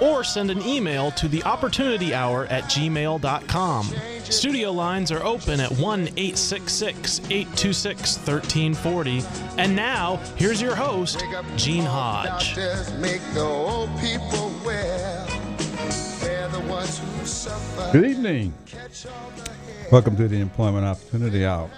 [0.00, 3.90] or send an email to the opportunity hour at gmail.com.
[4.24, 9.22] Studio lines are open at 1 866 826 1340.
[9.58, 11.22] And now, here's your host,
[11.56, 12.54] Gene Hodge.
[17.92, 18.52] Good evening.
[19.92, 21.70] Welcome to the Employment Opportunity Hour,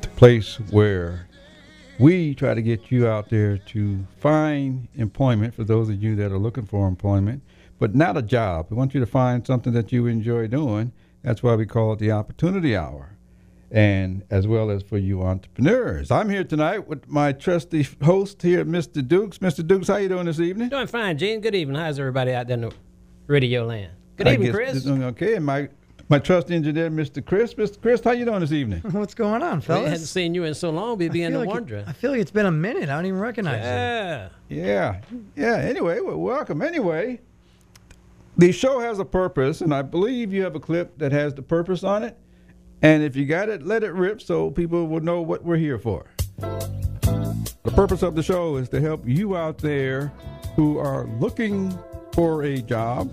[0.00, 1.26] the place where
[2.00, 6.32] we try to get you out there to find employment for those of you that
[6.32, 7.42] are looking for employment,
[7.78, 8.68] but not a job.
[8.70, 10.92] We want you to find something that you enjoy doing.
[11.22, 13.16] That's why we call it the Opportunity Hour.
[13.70, 16.10] And as well as for you entrepreneurs.
[16.10, 19.06] I'm here tonight with my trusty host here, Mr.
[19.06, 19.38] Dukes.
[19.38, 19.64] Mr.
[19.64, 20.70] Dukes, how you doing this evening?
[20.70, 21.40] Doing fine, Gene.
[21.40, 21.80] Good evening.
[21.80, 22.72] How's everybody out there in the
[23.26, 23.92] radio land?
[24.16, 24.86] Good I evening, Chris.
[24.86, 25.68] Okay, and my
[26.10, 27.24] my trust engineer, Mr.
[27.24, 27.54] Chris.
[27.54, 27.80] Mr.
[27.80, 28.80] Chris, how you doing this evening?
[28.90, 31.38] What's going on, We haven't seen you in so long, we'd be I in the
[31.38, 31.76] like wonder.
[31.76, 32.88] it, I feel like it's been a minute.
[32.88, 33.70] I don't even recognize you.
[33.70, 34.28] Yeah.
[34.48, 35.00] Yeah,
[35.36, 35.54] yeah.
[35.56, 36.62] Anyway, well, welcome.
[36.62, 37.20] Anyway,
[38.36, 41.42] the show has a purpose, and I believe you have a clip that has the
[41.42, 42.16] purpose on it.
[42.82, 45.78] And if you got it, let it rip so people will know what we're here
[45.78, 46.06] for.
[46.38, 50.12] The purpose of the show is to help you out there
[50.56, 51.78] who are looking
[52.12, 53.12] for a job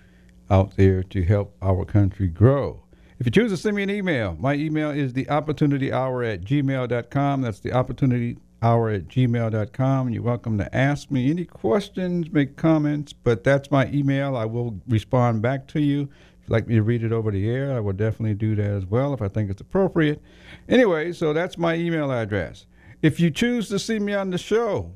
[0.51, 2.83] out there to help our country grow.
[3.17, 6.41] If you choose to send me an email, my email is the opportunity hour at
[6.41, 7.41] gmail.com.
[7.41, 10.09] That's the opportunity hour at gmail.com.
[10.09, 14.35] You're welcome to ask me any questions, make comments, but that's my email.
[14.35, 16.01] I will respond back to you.
[16.41, 18.71] If you'd like me to read it over the air, I will definitely do that
[18.71, 20.21] as well if I think it's appropriate.
[20.67, 22.65] Anyway, so that's my email address.
[23.01, 24.91] If you choose to see me on the show,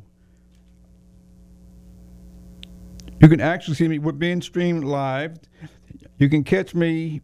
[3.20, 4.00] you can actually see me.
[4.00, 5.38] We're being streamed live.
[6.18, 7.22] You can catch me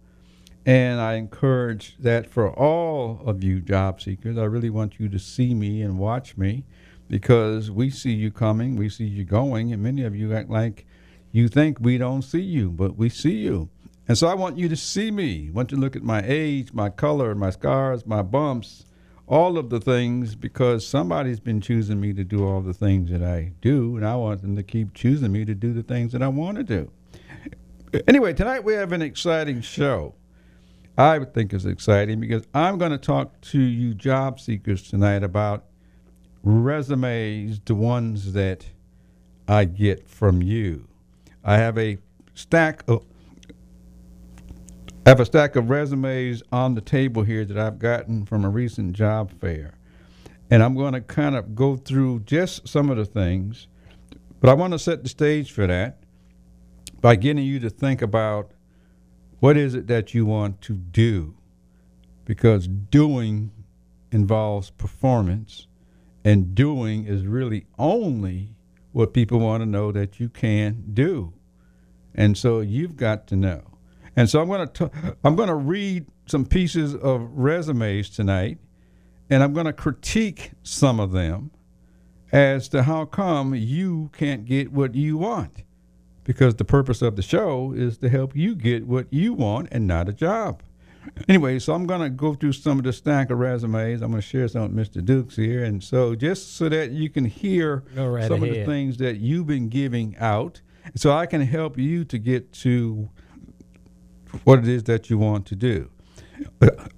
[0.65, 4.37] And I encourage that for all of you job seekers.
[4.37, 6.63] I really want you to see me and watch me
[7.09, 10.85] because we see you coming, we see you going, and many of you act like
[11.33, 13.69] you think we don't see you, but we see you.
[14.07, 15.49] And so I want you to see me.
[15.49, 18.85] I want you to look at my age, my color, my scars, my bumps,
[19.25, 23.23] all of the things, because somebody's been choosing me to do all the things that
[23.23, 26.21] I do, and I want them to keep choosing me to do the things that
[26.21, 26.91] I want to do.
[28.07, 30.13] Anyway, tonight we have an exciting show.
[30.97, 35.65] I think it's exciting because I'm going to talk to you job seekers tonight about
[36.43, 38.67] resumes, the ones that
[39.47, 40.87] I get from you.
[41.43, 41.97] I have a
[42.33, 43.05] stack of
[45.05, 48.49] I have a stack of resumes on the table here that I've gotten from a
[48.49, 49.73] recent job fair.
[50.49, 53.67] And I'm going to kind of go through just some of the things,
[54.39, 56.03] but I want to set the stage for that
[57.01, 58.51] by getting you to think about
[59.41, 61.35] what is it that you want to do?
[62.23, 63.51] Because doing
[64.13, 65.67] involves performance,
[66.23, 68.52] and doing is really only
[68.93, 71.33] what people want to know that you can do.
[72.15, 73.63] And so you've got to know.
[74.15, 74.91] And so I'm going to
[75.23, 78.59] I'm going to read some pieces of resumes tonight,
[79.29, 81.51] and I'm going to critique some of them
[82.31, 85.63] as to how come you can't get what you want.
[86.23, 89.85] Because the purpose of the show is to help you get what you want and
[89.85, 90.63] not a job.
[91.27, 94.01] Anyway, so I'm going to go through some of the stack of resumes.
[94.01, 95.03] I'm going to share some with Mr.
[95.03, 95.63] Dukes here.
[95.63, 98.49] And so just so that you can hear right some ahead.
[98.49, 100.61] of the things that you've been giving out,
[100.95, 103.09] so I can help you to get to
[104.43, 105.89] what it is that you want to do.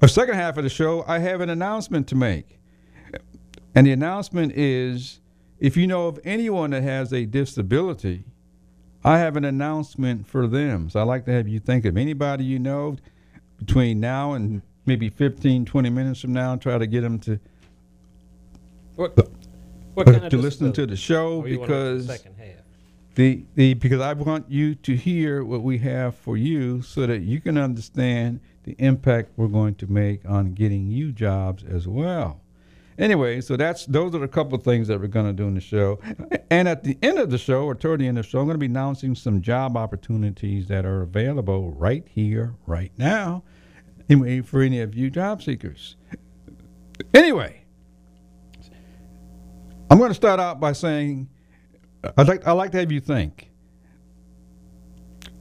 [0.01, 2.59] A second half of the show, I have an announcement to make.
[3.75, 5.19] And the announcement is
[5.59, 8.25] if you know of anyone that has a disability,
[9.03, 10.89] I have an announcement for them.
[10.89, 12.97] So I'd like to have you think of anybody you know
[13.65, 17.39] between now and maybe 15, 20 minutes from now, try to get them to,
[18.95, 19.17] What,
[19.95, 22.63] what kind of to listen to the show Or you the because second half?
[23.15, 27.21] the, the because I want you to hear what we have for you so that
[27.21, 32.41] you can understand the impact we're going to make on getting you jobs as well.
[32.97, 35.53] Anyway, so that's those are a couple of things that we're going to do in
[35.55, 35.99] the show.
[36.49, 38.45] And at the end of the show, or toward the end of the show, I'm
[38.45, 43.43] going to be announcing some job opportunities that are available right here, right now,
[44.09, 45.95] anyway, for any of you job seekers.
[47.13, 47.65] Anyway,
[49.89, 51.29] I'm going to start out by saying
[52.03, 53.51] uh, I'd like I'd like to have you think.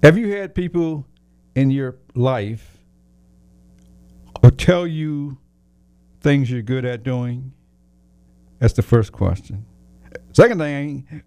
[0.02, 1.06] Have you had people
[1.55, 2.78] in your life
[4.43, 5.38] or tell you
[6.20, 7.52] things you're good at doing?
[8.58, 9.64] That's the first question.
[10.32, 11.22] Second thing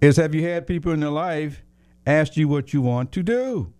[0.00, 1.62] is have you had people in your life
[2.06, 3.72] ask you what you want to do?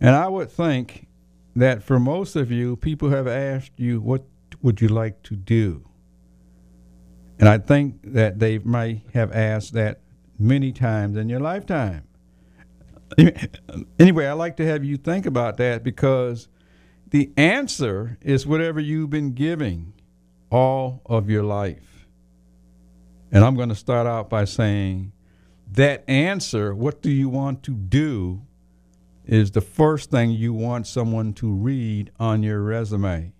[0.00, 1.05] And I would think
[1.56, 4.24] that for most of you, people have asked you what
[4.62, 5.88] would you like to do?
[7.38, 10.00] And I think that they might have asked that
[10.38, 12.04] many times in your lifetime.
[13.98, 16.48] Anyway, I'd like to have you think about that because
[17.10, 19.94] the answer is whatever you've been giving
[20.50, 22.06] all of your life.
[23.30, 25.12] And I'm going to start out by saying
[25.72, 28.42] that answer, what do you want to do,
[29.26, 33.32] is the first thing you want someone to read on your resume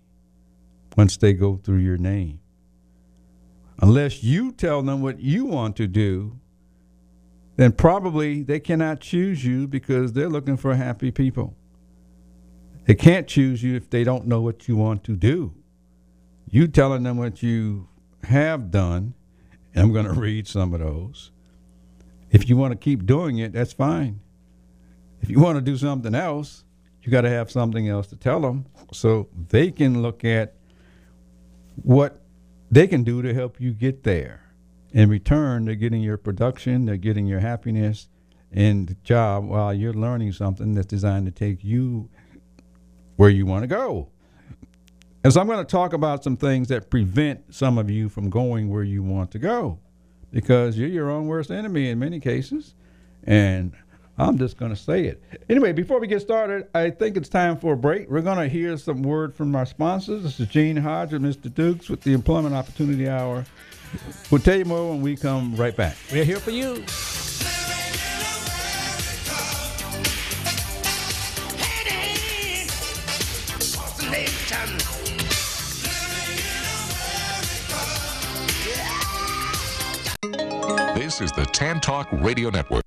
[0.95, 2.39] once they go through your name
[3.81, 6.39] unless you tell them what you want to do,
[7.55, 11.55] then probably they cannot choose you because they're looking for happy people.
[12.85, 15.53] They can't choose you if they don't know what you want to do.
[16.49, 17.89] You telling them what you
[18.23, 19.13] have done,
[19.75, 21.31] I'm going to read some of those.
[22.31, 24.21] If you want to keep doing it, that's fine.
[25.21, 26.63] If you want to do something else,
[27.01, 30.55] you got to have something else to tell them so they can look at
[31.83, 32.21] what
[32.69, 34.41] they can do to help you get there.
[34.91, 38.07] In return, they're getting your production, they're getting your happiness
[38.51, 42.09] and the job while you're learning something that's designed to take you
[43.17, 44.09] where you want to go.
[45.23, 48.29] And so I'm going to talk about some things that prevent some of you from
[48.29, 49.79] going where you want to go
[50.31, 52.75] because you're your own worst enemy in many cases.
[53.23, 53.73] And
[54.19, 55.23] I'm just going to say it.
[55.47, 58.09] Anyway, before we get started, I think it's time for a break.
[58.09, 60.23] We're going to hear some word from our sponsors.
[60.23, 61.53] This is Gene Hodge and Mr.
[61.53, 63.45] Dukes with the Employment Opportunity Hour.
[64.31, 65.95] We'll tell you more when we come right back.
[66.11, 66.83] We're here for you.
[80.95, 82.86] This is the Tan Talk Radio Network.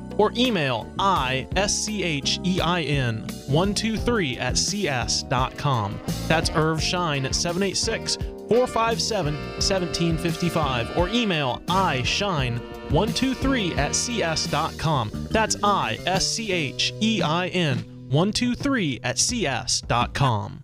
[0.17, 1.47] or email ischein
[3.47, 5.99] 123 at cs.com.
[6.27, 8.15] That's Irv Schein at 786
[8.49, 15.11] 457 1755 or email ischein123 at cs.com.
[15.31, 17.77] That's I S C H E I N
[18.09, 20.63] 123 at cs.com.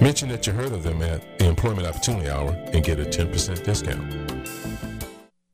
[0.00, 3.64] Mention that you heard of them at the Employment Opportunity Hour and get a 10%
[3.64, 4.12] discount.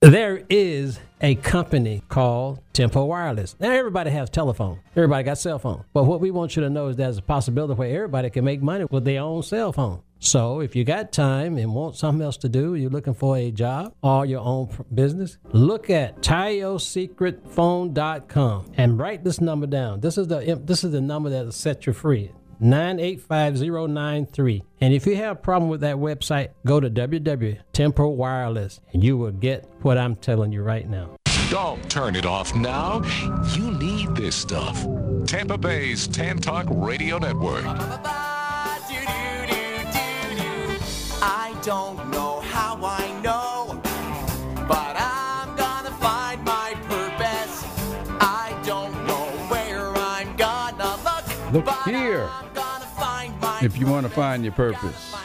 [0.01, 3.57] There is a company called Tempo Wireless.
[3.59, 4.79] Now everybody has telephone.
[4.95, 5.85] Everybody got cell phone.
[5.93, 8.63] But what we want you to know is there's a possibility where everybody can make
[8.63, 10.03] money with their own cell phone.
[10.21, 13.51] So if you got time and want something else to do, you're looking for a
[13.51, 20.01] job or your own business, look at TioSecretPhone.com and write this number down.
[20.01, 22.33] This is the this is the number that'll set you free.
[22.61, 24.63] 985093.
[24.81, 29.17] And if you have a problem with that website, go to www.tempo Wireless and you
[29.17, 31.17] will get what I'm telling you right now.
[31.51, 33.03] Don't turn it off now.
[33.57, 34.87] You need this stuff.
[35.27, 37.65] Tampa Bay's Tan Talk Radio Network.
[41.21, 43.81] I don't know how I know,
[44.69, 47.65] but I'm gonna find my purpose.
[48.21, 51.53] I don't know where I'm gonna look.
[51.53, 52.29] Look but here.
[52.31, 52.48] I'm gonna find my
[53.61, 55.17] If you want to find your purpose.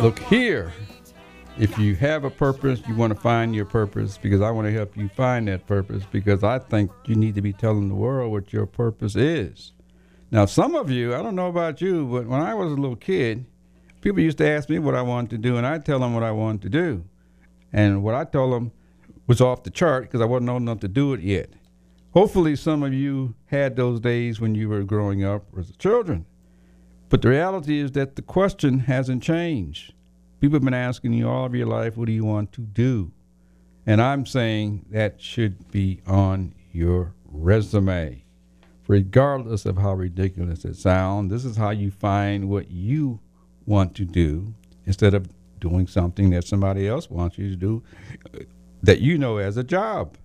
[0.00, 0.72] Look here.
[1.58, 4.72] If you have a purpose, you want to find your purpose because I want to
[4.72, 8.30] help you find that purpose because I think you need to be telling the world
[8.30, 9.72] what your purpose is.
[10.30, 12.96] Now, some of you, I don't know about you, but when I was a little
[12.96, 13.44] kid,
[14.00, 16.22] people used to ask me what I wanted to do, and I'd tell them what
[16.22, 17.04] I wanted to do.
[17.72, 18.70] And what I told them
[19.26, 21.50] was off the chart because I wasn't old enough to do it yet.
[22.12, 26.24] Hopefully, some of you had those days when you were growing up as children.
[27.10, 29.92] But the reality is that the question hasn't changed.
[30.40, 33.12] People have been asking you all of your life, what do you want to do?
[33.84, 38.24] And I'm saying that should be on your resume.
[38.86, 43.20] Regardless of how ridiculous it sounds, this is how you find what you
[43.66, 44.54] want to do
[44.86, 47.82] instead of doing something that somebody else wants you to do
[48.34, 48.38] uh,
[48.82, 50.16] that you know as a job.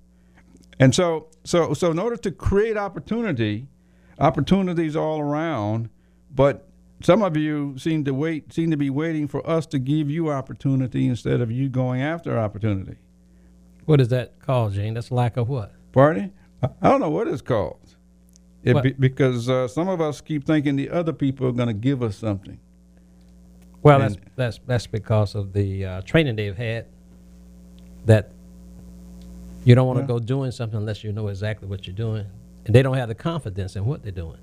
[0.79, 3.67] And so, so, so in order to create opportunity,
[4.19, 5.89] opportunities all around,
[6.33, 6.69] but
[7.01, 10.29] some of you seem to wait, seem to be waiting for us to give you
[10.29, 12.97] opportunity instead of you going after opportunity.
[13.85, 14.93] What is that called, Gene?
[14.95, 15.73] That's lack of what?
[15.91, 16.33] Pardon?
[16.63, 17.79] I don't know what it's called.
[18.63, 21.73] It be, because uh, some of us keep thinking the other people are going to
[21.73, 22.59] give us something.
[23.83, 26.87] Well, And- that's that's that's because of the uh, training they've had.
[28.05, 28.31] That
[29.63, 32.25] you don't want to go doing something unless you know exactly what you're doing,
[32.65, 34.39] and they don't have the confidence in what they're doing.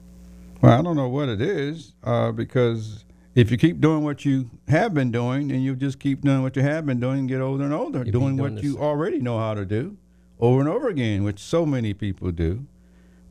[0.62, 3.04] Well, I don't know what it is uh, because
[3.34, 6.54] if you keep doing what you have been doing, then you'll just keep doing what
[6.54, 9.18] you have been doing and get older and older, doing doing what this- you already
[9.18, 9.96] know how to do
[10.38, 12.64] over and over again, which so many people do.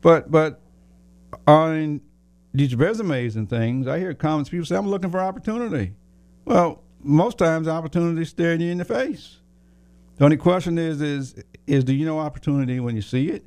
[0.02, 0.60] But but
[1.46, 2.02] on
[2.52, 5.94] these resumes and things, I hear comments people say, "I'm looking for opportunity."
[6.44, 9.38] Well, most times opportunity is staring you in the face.
[10.18, 11.34] The only question is is
[11.66, 13.46] is do you know opportunity when you see it?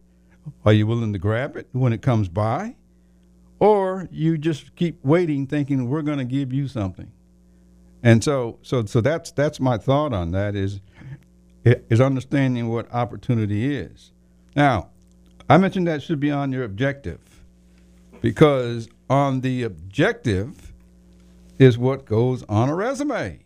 [0.65, 2.75] Are you willing to grab it when it comes by?
[3.59, 7.11] Or you just keep waiting thinking we're going to give you something.
[8.03, 10.79] And so so so that's that's my thought on that is
[11.63, 14.11] is understanding what opportunity is.
[14.55, 14.89] Now
[15.47, 17.19] i mentioned that should be on your objective
[18.21, 20.73] because on the objective
[21.59, 23.39] is what goes on a resume.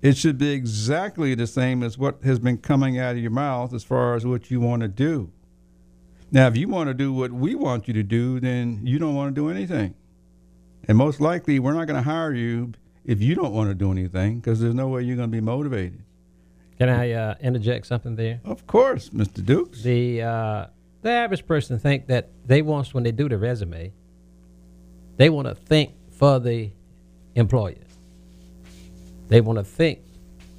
[0.00, 3.72] It should be exactly the same as what has been coming out of your mouth
[3.72, 5.30] as far as what you want to do
[6.32, 9.14] now, if you want to do what we want you to do, then you don't
[9.14, 9.94] want to do anything.
[10.88, 12.72] And most likely, we're not going to hire you
[13.04, 15.42] if you don't want to do anything because there's no way you're going to be
[15.42, 16.02] motivated.
[16.78, 18.40] Can I uh, interject something there?
[18.46, 19.44] Of course, Mr.
[19.44, 19.82] Dukes.
[19.82, 20.66] The uh,
[21.02, 23.92] the average person think that they want when they do the resume,
[25.18, 26.70] they want to think for the
[27.34, 27.76] employer.
[29.28, 30.00] They want to think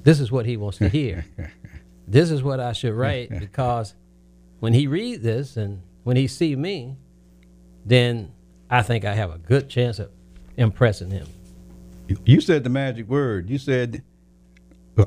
[0.04, 1.26] this is what he wants to hear.
[2.08, 3.96] this is what I should write because
[4.64, 6.96] when he read this and when he see me,
[7.86, 8.32] then
[8.70, 10.10] I think I have a good chance of
[10.56, 11.28] impressing him.
[12.26, 13.50] You- said the magic word.
[13.50, 14.04] You said,
[14.98, 15.04] uh,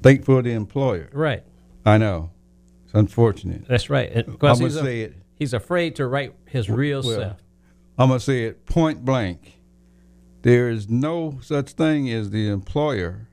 [0.00, 1.10] think for the employer.
[1.12, 1.42] Right.
[1.84, 2.30] I know.
[2.84, 3.66] It's unfortunate.
[3.66, 4.12] That's right.
[4.12, 5.14] And I'm because going he's, to a- say it.
[5.34, 7.36] he's afraid to write his real well, self.
[7.98, 9.60] I'm going to say it point blank.
[10.42, 13.26] There is no such thing as the employer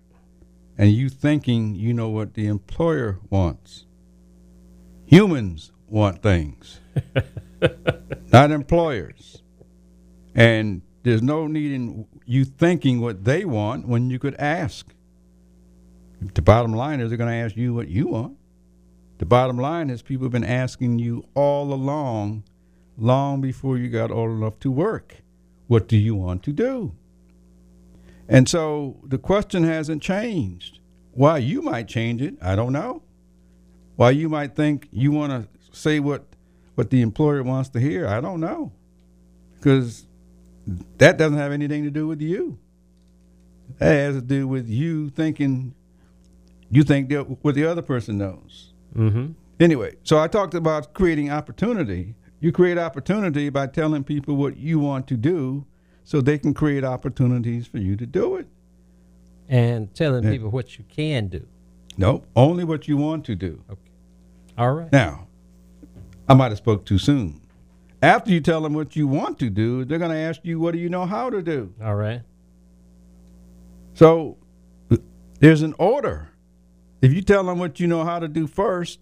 [0.75, 3.85] and you thinking you know what the employer wants.
[5.07, 6.81] Humans want things,
[8.33, 9.41] not employers.
[10.35, 14.93] And there's no need in you thinking what they want when you could ask.
[16.33, 18.37] The bottom line is they're going to ask you what you want.
[19.19, 22.43] The bottom line is people have been asking you all along,
[22.97, 25.23] long before you got old enough to work.
[25.67, 26.93] What do you want to do?
[28.27, 30.79] And so the question hasn't changed.
[31.11, 33.03] Why you might change it, I don't know.
[33.97, 36.23] Why you might think you want to say what
[36.75, 38.71] what the employer wants to hear, I don't know.
[39.55, 40.05] Because
[40.97, 42.59] that doesn't have anything to do with you.
[43.79, 45.73] That has to do with you thinking
[46.69, 48.73] you think that what the other person knows.
[48.95, 49.31] Mm-hmm.
[49.59, 52.13] Anyway, so I talked about creating opportunity.
[52.39, 55.65] You create opportunity by telling people what you want to do
[56.03, 58.47] so they can create opportunities for you to do it.
[59.49, 60.31] And telling Yeah.
[60.31, 61.47] people what you can do.
[61.97, 63.63] No, only what you want to do.
[64.57, 64.91] All right.
[64.91, 65.27] Now,
[66.27, 67.41] I might have spoke too soon.
[68.01, 70.73] After you tell them what you want to do, they're going to ask you, what
[70.73, 71.73] do you know how to do?
[71.83, 72.21] All right.
[73.93, 74.37] So
[75.39, 76.29] there's an order.
[77.01, 78.99] If you tell them what you know how to do first,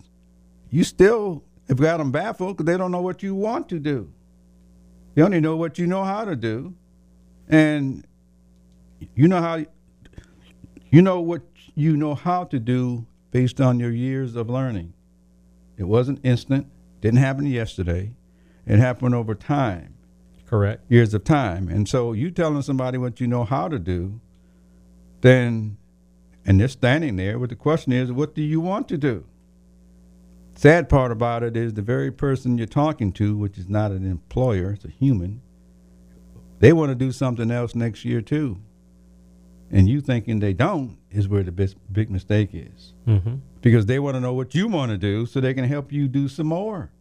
[0.69, 4.11] you still have got them baffled because they don't know what you want to do.
[5.13, 6.75] They only know what you know how to do,
[7.47, 8.05] and
[9.15, 9.65] you know how
[10.91, 11.41] you know what
[11.73, 14.93] you know how to do based on your years of learning.
[15.77, 16.67] It wasn't instant.
[17.01, 18.13] Didn't happen yesterday.
[18.65, 19.95] It happened over time
[20.45, 20.83] Correct.
[20.89, 21.67] years of time.
[21.67, 24.19] And so you telling somebody what you know how to do,
[25.21, 25.77] then,
[26.45, 29.25] and they're standing there, but the question is, what do you want to do?
[30.55, 34.09] Sad part about it is the very person you're talking to, which is not an
[34.09, 35.41] employer, it's a human,
[36.59, 38.59] they want to do something else next year too.
[39.71, 43.35] And you thinking they don't is where the bis- big mistake is Mm-hmm.
[43.61, 46.07] because they want to know what you want to do so they can help you
[46.07, 46.91] do some more.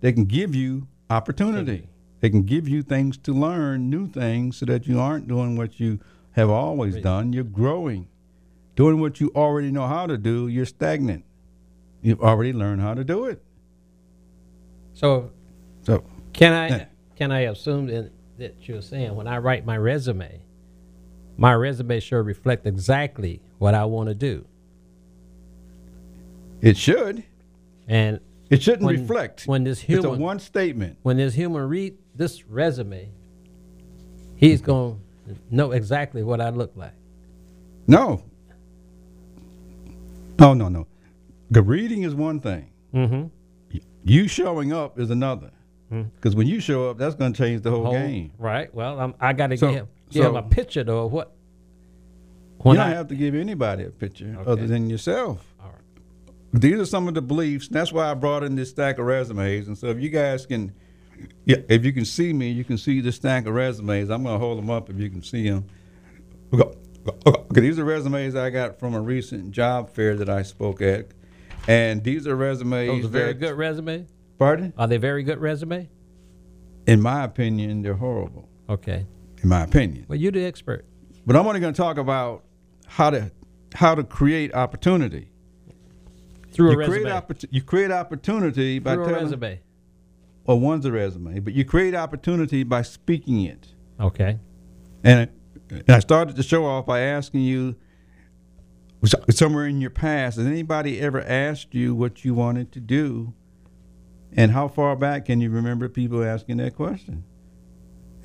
[0.00, 1.88] They can give you opportunity.
[2.20, 5.78] They can give you things to learn, new things, so that you aren't doing what
[5.78, 6.00] you
[6.32, 7.02] have always Right.
[7.02, 7.32] done.
[7.32, 8.08] You're growing.
[8.74, 11.24] Doing what you already know how to do, you're stagnant.
[12.02, 13.42] You've already learned how to do it.
[14.94, 15.30] So
[15.82, 16.02] So,
[16.32, 16.84] can I Yeah.
[17.14, 20.40] can I assume that, that you're saying when I write my resume,
[21.36, 24.44] my resume should reflect exactly what I want to do,
[26.60, 27.22] it should.
[27.88, 28.20] and
[28.50, 29.44] It shouldn't when, reflect.
[29.46, 30.98] when this human, it's a one statement.
[31.02, 33.10] when this human read this resume,
[34.36, 36.94] he's going to know exactly what I look like.
[37.86, 38.22] No.
[40.38, 40.86] No, no, no.
[41.50, 42.70] The reading is one thing.
[42.94, 43.78] Mm-hmm.
[44.04, 45.50] You showing up is another.
[45.90, 48.32] Because when you show up, that's going to change the whole, game.
[48.38, 48.72] Right.
[48.74, 51.32] Well, I'm, I got to So- give, so- a picture though what.
[52.64, 54.50] You don't I, have to give anybody a picture Okay.
[54.50, 55.54] other than yourself.
[55.62, 56.60] All right.
[56.60, 57.68] These are some of the beliefs.
[57.68, 59.68] That's why I brought in this stack of resumes.
[59.68, 60.72] And so if you guys can,
[61.44, 64.10] yeah, if you can see me, you can see this stack of resumes.
[64.10, 65.66] I'm going to hold them up if you can see them.
[66.52, 71.08] Okay, these are resumes I got from a recent job fair that I spoke at.
[71.68, 72.88] And these are resumes.
[72.88, 74.06] Those are very good resume.
[74.38, 74.72] Pardon?
[74.76, 75.88] Are they very good resume?
[76.86, 78.48] In my opinion, they're horrible.
[78.68, 79.06] Okay.
[79.42, 80.06] In my opinion.
[80.08, 80.84] Well, you're the expert.
[81.26, 82.44] But I'm only going to talk about
[82.86, 83.30] how to
[83.74, 85.30] how to create opportunity.
[86.52, 87.20] Through you a create resume.
[87.20, 89.60] opportu- you create opportunity by Through a telling resume.
[90.46, 93.74] well one's a resume, but you create opportunity by speaking it.
[94.00, 94.38] Okay.
[95.04, 95.28] And
[95.68, 97.74] and I started the show off by asking you
[99.30, 103.34] somewhere in your past, has anybody ever asked you what you wanted to do?
[104.32, 107.24] And how far back can you remember people asking that question?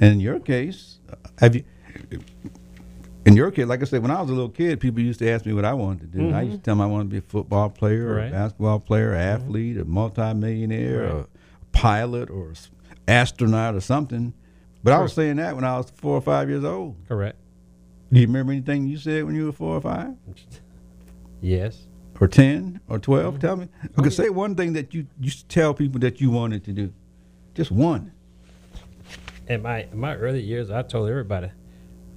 [0.02, 1.00] And in your case,
[1.40, 1.64] have you?
[3.24, 5.30] In your case, like I said, when I was a little kid, people used to
[5.30, 6.34] ask me what I wanted to do.
[6.34, 6.64] I used to mm-hmm.
[6.64, 9.44] tell them I wanted to be a football player, or a basketball player, mm-hmm.
[9.44, 11.12] athlete, a multimillionaire, Right.
[11.14, 11.28] a
[11.72, 12.54] pilot, or
[13.08, 14.34] astronaut, or something.
[14.84, 16.96] But I was saying that when I was four or five years old.
[17.08, 17.38] Correct.
[18.12, 20.16] Do you remember anything you said when you were four or five?
[21.42, 21.88] Yes.
[22.20, 23.34] Or 10 or 12?
[23.34, 23.42] Mm-hmm.
[23.42, 23.68] Tell me.
[23.84, 26.72] Oh, okay, say one thing that you used to tell people that you wanted to
[26.72, 26.94] do.
[27.54, 28.12] Just one.
[29.52, 31.52] In my in my early years, I told everybody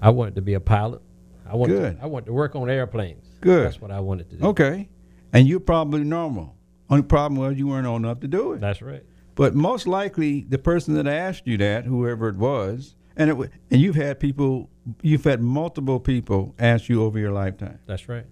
[0.00, 1.02] I wanted to be a pilot.
[1.44, 1.96] I wanted Good.
[1.98, 3.26] To, I wanted to work on airplanes.
[3.40, 3.66] Good.
[3.66, 4.46] That's what I wanted to do.
[4.46, 4.88] Okay.
[5.32, 6.56] And you're probably normal.
[6.88, 8.60] Only problem was you weren't old enough to do it.
[8.60, 9.02] That's right.
[9.34, 13.80] But most likely, the person that asked you that, whoever it was, and it and
[13.80, 14.70] you've had people,
[15.02, 18.26] you've had multiple people ask you over your lifetime That's right.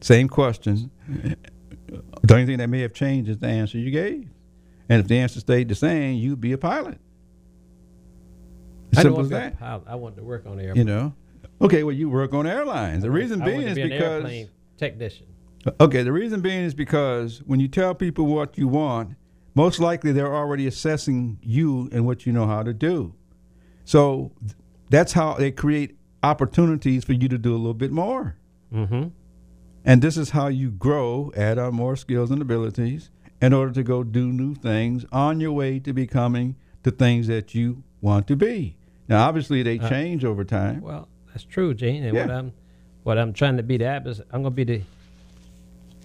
[0.00, 0.88] same questions.
[2.22, 4.30] The only thing that may have changed is the answer you gave,
[4.88, 6.98] and if the answer stayed the same, you'd be a pilot.
[8.96, 9.58] I Simple as want to that.
[9.58, 9.82] pilot.
[9.86, 10.78] I wanted to work on airplanes.
[10.78, 11.14] You know.
[11.60, 13.02] Okay, well, you work on airlines.
[13.02, 15.26] The reason I being wanted to is be an because airplane technician.
[15.80, 19.16] Okay, the reason being is because when you tell people what you want,
[19.54, 23.14] most likely they're already assessing you and what you know how to do.
[23.84, 24.32] So
[24.90, 28.36] that's how they create opportunities for you to do a little bit more.
[28.72, 29.08] Mm-hmm.
[29.84, 33.82] And this is how you grow, add on more skills and abilities in order to
[33.82, 38.36] go do new things on your way to becoming the things that you want to
[38.36, 38.75] be.
[39.08, 40.80] Now, obviously, they Uh, change over time.
[40.80, 42.04] Well, that's true, Gene.
[42.04, 42.52] And what I'm
[43.04, 44.26] what I'm trying to be the opposite.
[44.32, 44.82] I'm going to be the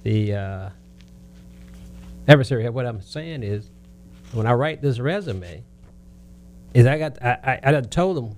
[0.03, 0.69] the uh,
[2.27, 2.69] adversary.
[2.69, 3.69] What I'm saying is,
[4.33, 5.63] when I write this resume,
[6.73, 8.35] is I got I I, I told them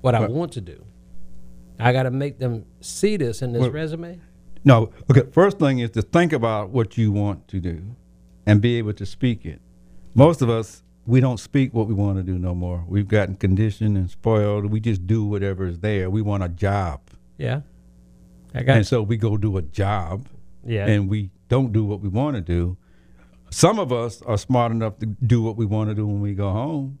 [0.00, 0.84] what I want to do.
[1.78, 4.20] I got to make them see this in this resume.
[4.64, 5.28] No, okay.
[5.32, 7.96] First thing is to think about what you want to do,
[8.46, 9.60] and be able to speak it.
[10.14, 12.84] Most of us we don't speak what we want to do no more.
[12.88, 14.66] We've gotten conditioned and spoiled.
[14.66, 16.08] We just do whatever is there.
[16.10, 17.00] We want a job,
[17.38, 17.62] Yeah,
[18.54, 20.26] I got and so we go do a job,
[20.64, 20.86] yeah.
[20.86, 22.76] and we don't do what we want to do.
[23.50, 26.34] Some of us are smart enough to do what we want to do when we
[26.34, 26.98] go home.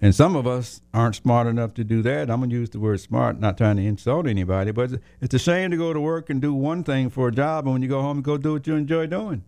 [0.00, 2.28] And some of us aren't smart enough to do that.
[2.30, 5.34] I'm going to use the word smart, not trying to insult anybody, but it's- it's
[5.34, 7.82] a shame to go to work and do one thing for a job, and when
[7.82, 9.42] you go home, go do what you enjoy doing.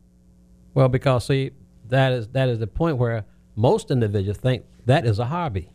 [0.75, 1.51] Well, because see,
[1.89, 3.25] that is that is the point where
[3.57, 5.71] most individuals think that is a hobby.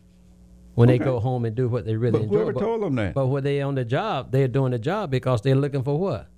[0.74, 2.34] When they go home and do what they really But enjoy.
[2.36, 3.12] whoever but, told them that?
[3.12, 6.28] but when they on the job, they're doing the job because they're looking for what?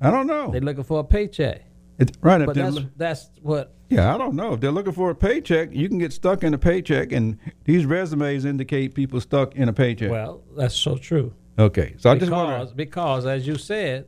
[0.00, 0.50] I don't know.
[0.52, 1.62] They're looking for a paycheck.
[1.98, 2.44] It's, right.
[2.44, 4.52] But that's loo- that's what yeah, I don't know.
[4.52, 7.86] If they're looking for a paycheck, you can get stuck in a paycheck, and these
[7.86, 10.10] resumes indicate people stuck in a paycheck.
[10.10, 11.32] well, that's so true.
[11.58, 11.94] okay.
[11.98, 12.30] So I just Because
[12.66, 14.06] want because as you said,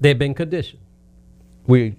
[0.00, 0.80] they've been conditioned.
[1.66, 1.96] We,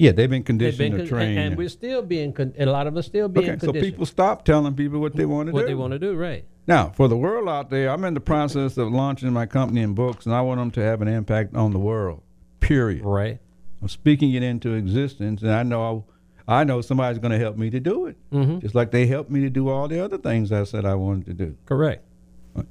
[0.00, 1.38] yeah, they've been conditioned They've been con- trained.
[1.38, 4.06] and, and we're still being con- a lot of us still being Okay, so people
[4.06, 5.56] stop telling people what they want to do.
[5.56, 6.44] what they want to do, right?
[6.66, 9.94] Now, for the world out there, I'm in the process of launching my company and
[9.94, 12.22] books, and I want them to have an impact on the world.
[12.60, 13.04] Period.
[13.04, 13.38] Right.
[13.82, 16.06] I'm speaking it into existence, and I know
[16.48, 18.58] I I know somebody's going to help me to do it, Mm-hmm.
[18.60, 21.26] just like they helped me to do all the other things I said I wanted
[21.26, 21.56] to do.
[21.66, 22.02] Correct.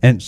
[0.02, 0.22] And,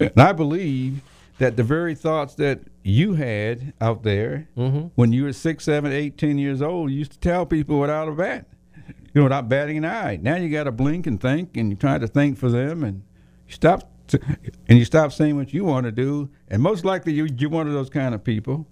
[0.00, 1.00] and I believe
[1.40, 4.88] that the very thoughts that you had out there Mm-hmm.
[4.94, 8.08] when you were six, seven, eight, ten years old, you used to tell people without
[8.08, 8.46] a bat,
[8.86, 10.18] you know, without batting an eye.
[10.22, 13.02] Now you got to blink and think, and you try to think for them, and
[13.48, 14.20] you stop, to,
[14.68, 16.30] and you stop saying what you want to do.
[16.48, 18.66] And most likely, you you're one of those kind of people.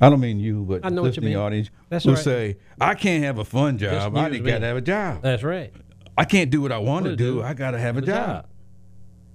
[0.00, 1.36] I don't mean you, but I know the what you mean.
[1.36, 2.22] audience That's will right.
[2.24, 4.16] say, "I can't have a fun job.
[4.16, 5.22] I got to have a job.
[5.22, 5.72] That's right.
[6.16, 7.34] I can't do what I want to do.
[7.36, 7.42] do.
[7.42, 8.46] I got to have a The job."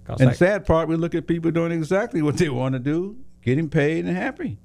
[0.07, 3.17] And like- sad part, we look at people doing exactly what they want to do,
[3.41, 4.59] getting paid and happy,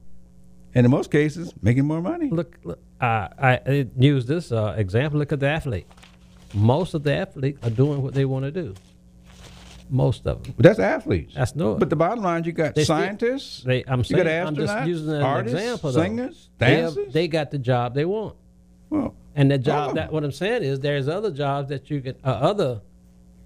[0.74, 2.28] and in most cases, making more money.
[2.30, 5.18] look, look uh, I, I use this uh, example.
[5.20, 5.86] Look at the athlete.
[6.54, 8.74] Most of the athletes are doing what they want to do.
[9.90, 10.54] Most of them.
[10.56, 11.34] But that's athletes.
[11.34, 11.74] That's no.
[11.76, 14.46] But the bottom line, is you got They still- scientists, they, I'm you saying, got
[14.48, 15.92] I'm just astronauts, using an artists, example.
[15.92, 16.02] Though.
[16.02, 18.36] singers, They, have- they got the job they want,
[18.90, 22.16] well, and the job that what I'm saying is there's other jobs that you can,
[22.24, 22.80] uh, other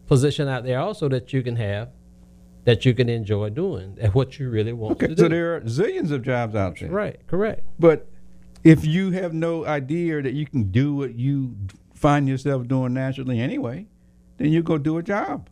[0.06, 1.88] position out there also that you can have,
[2.64, 5.08] that you can enjoy doing, and what you really want okay.
[5.08, 5.34] to So do.
[5.34, 6.90] there are zillions of jobs out there.
[6.90, 7.62] right, correct.
[7.78, 8.06] But
[8.64, 11.56] if you have no idea that you can do what you
[11.94, 13.86] find yourself doing naturally anyway,
[14.38, 15.48] then you go do a job.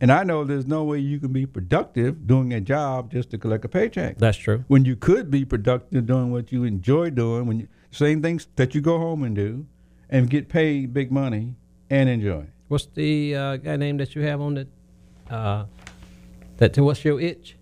[0.00, 3.38] And I know there's no way you can be productive doing a job just to
[3.38, 4.18] collect a paycheck.
[4.18, 4.64] That's true.
[4.66, 8.74] when you could be productive doing what you enjoy doing, when you same things that
[8.74, 9.66] you go home and do,
[10.10, 11.54] and get paid big money
[11.88, 12.46] and enjoy.
[12.68, 14.66] What's the uh, guy name that you have on the,
[15.30, 15.66] uh,
[16.56, 17.56] that what's your itch?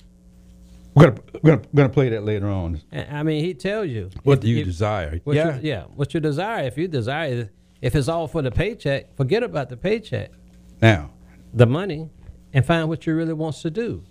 [0.94, 2.80] We're gonna, we're gonna, we're gonna play that later on.
[2.92, 5.20] And, I mean, he tells you What if- do you if- desire?
[5.24, 5.82] What yeah, You, yeah.
[5.94, 6.64] What you desire.
[6.66, 10.30] If you desire, if it's all for the paycheck, forget about the paycheck,
[10.82, 11.10] Now,
[11.54, 12.10] the money,
[12.52, 14.04] and find what you really wants to do.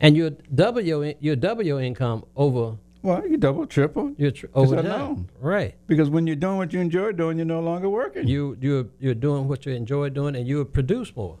[0.00, 4.46] And you double your you double your income over well, you double, triple, your tr-
[4.54, 4.84] over time.
[4.86, 5.28] unknown.
[5.40, 5.74] Right.
[5.86, 8.26] because when you're doing what you enjoy doing, you're no longer working.
[8.28, 11.38] You you you're doing what you enjoy doing, and you produce more,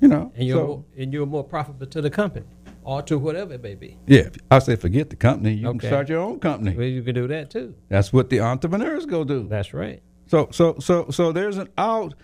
[0.00, 2.46] you know, and you're so more, and you're more profitable to the company
[2.82, 3.96] or to whatever it may be.
[4.06, 5.54] yeah, I say forget the company.
[5.54, 5.78] You Okay.
[5.78, 6.74] can start your own company.
[6.76, 7.74] Well, you can do that too.
[7.88, 9.46] That's what the entrepreneurs go do.
[9.48, 10.02] That's right.
[10.26, 12.14] So so so so there's an out.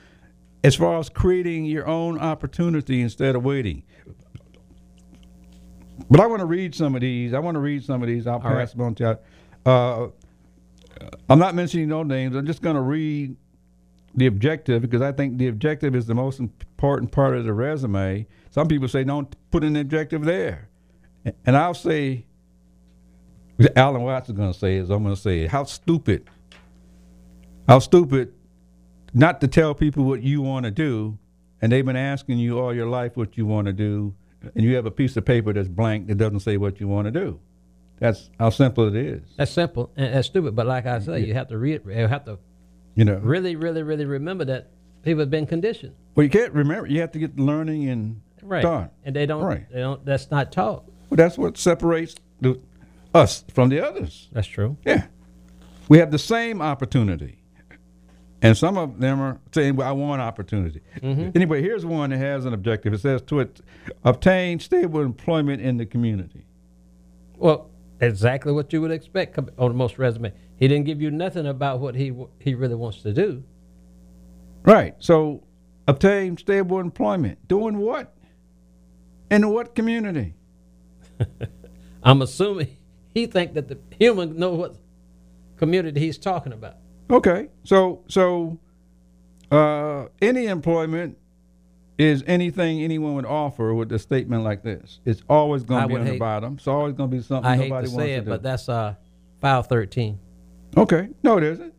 [0.64, 3.83] as far as creating your own opportunity instead of waiting.
[6.12, 7.33] But I want to read some of these.
[7.33, 8.27] I want to read some of these.
[8.27, 8.68] I'll pass right.
[8.68, 9.18] them on to
[9.64, 9.70] you.
[9.72, 10.09] Uh,
[11.31, 12.37] I'm not mentioning no names.
[12.37, 13.35] I'm just going to read
[14.14, 18.27] the objective because I think the objective is the most important part of the resume.
[18.51, 20.68] Some people say don't put an objective there,
[21.46, 22.27] and I'll say,
[23.75, 26.29] Alan Watts is going to say is I'm going to say how stupid,
[27.66, 28.35] how stupid,
[29.14, 31.16] not to tell people what you want to do,
[31.62, 34.14] and they've been asking you all your life what you want to do,
[34.55, 37.07] and you have a piece of paper that's blank that doesn't say what you want
[37.07, 37.40] to do.
[37.98, 39.22] That's how simple it is.
[39.37, 40.57] That's simple and that's stupid.
[40.57, 41.83] But like I say, you have to read.
[41.87, 42.38] You have to
[42.94, 43.18] You know.
[43.18, 44.70] really, really, really remember that
[45.02, 45.94] people have been conditioned.
[46.14, 46.88] Well, you can't remember.
[46.88, 48.90] You have to get learning and Right.
[49.05, 49.42] And they don't.
[49.44, 49.70] Right.
[49.70, 50.05] They don't.
[50.05, 50.85] That's not taught.
[51.09, 52.61] Well, that's what separates the,
[53.14, 54.28] us from the others.
[54.33, 54.76] That's true.
[54.85, 55.07] Yeah,
[55.88, 57.41] we have the same opportunity,
[58.42, 61.31] and some of them are saying, "Well, I want opportunity." Mm-hmm.
[61.35, 62.92] Anyway, here's one that has an objective.
[62.92, 63.61] It says to it,
[64.05, 66.44] obtain stable employment in the community.
[67.37, 70.33] Well, exactly what you would expect on most resume.
[70.57, 73.44] He didn't give you nothing about what he he really wants to do.
[74.64, 74.94] Right.
[74.98, 75.44] So,
[75.87, 77.46] obtain stable employment.
[77.48, 78.14] Doing what?
[79.31, 80.35] In what community?
[82.02, 82.76] I'm assuming
[83.14, 84.76] he think that the human know what
[85.57, 86.76] community he's talking about.
[87.12, 88.59] Okay, so so
[89.51, 91.18] uh, any employment
[91.98, 95.01] is anything anyone would offer with a statement like this.
[95.05, 96.55] It's always going to be on the bottom.
[96.55, 98.31] It's always going to be something I hate nobody to wants say to it, do.
[98.31, 98.94] but that's uh,
[99.42, 100.18] file 13.
[100.79, 101.75] okay, no, it isn't.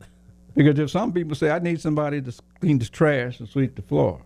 [0.56, 3.82] Because if some people say, "I need somebody to clean the trash and sweep the
[3.82, 4.22] floor,"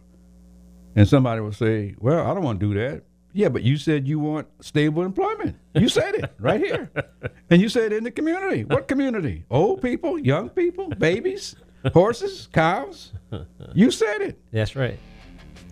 [0.94, 3.04] and somebody will say, "Well, I don't want to do that."
[3.38, 5.56] Yeah, but you said you want stable employment.
[5.76, 6.90] You said it right here,
[7.52, 8.64] and you said in the community.
[8.64, 9.46] What community?
[9.52, 11.56] Old people, young people, babies,
[11.94, 13.12] horses, cows.
[13.76, 14.40] You said it.
[14.52, 14.98] That's right.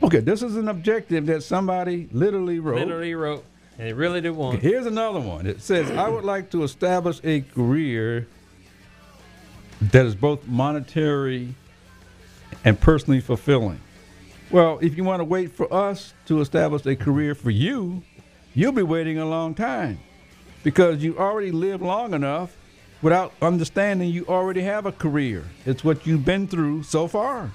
[0.03, 2.81] Okay, this is an objective that somebody literally wrote.
[2.81, 3.43] Literally wrote,
[3.79, 4.59] and really did want.
[4.59, 5.47] Here's another one.
[5.47, 8.27] It says, I would like to establish a career
[9.81, 11.55] that is both monetary
[12.63, 13.79] and personally fulfilling.
[14.51, 18.03] Well, if you want to wait for us to establish a career for you,
[18.53, 19.99] you'll be waiting a long time
[20.63, 22.55] because you already lived long enough
[23.01, 25.43] without understanding you already have a career.
[25.65, 27.51] It's what you've been through so far.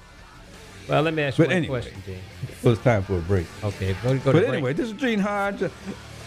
[0.87, 1.81] Well, let me ask you But one anyway.
[1.81, 2.17] question, Gene.
[2.63, 3.45] Well, it's time for a break.
[3.63, 4.47] Okay, go, go to But break.
[4.49, 5.63] anyway, this is Gene Hodge.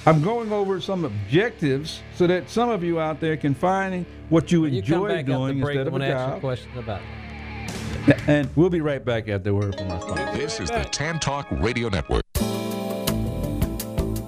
[0.07, 4.53] I'm going over some objectives so that some of you out there can find what
[4.53, 6.13] you When you come enjoy back after doing break, instead I of want a to
[6.13, 6.41] ask you a job.
[6.41, 7.07] question about it.
[8.27, 10.37] And we'll be right back after the word from my sponsor.
[10.37, 12.24] This is the Tan Talk Radio Network.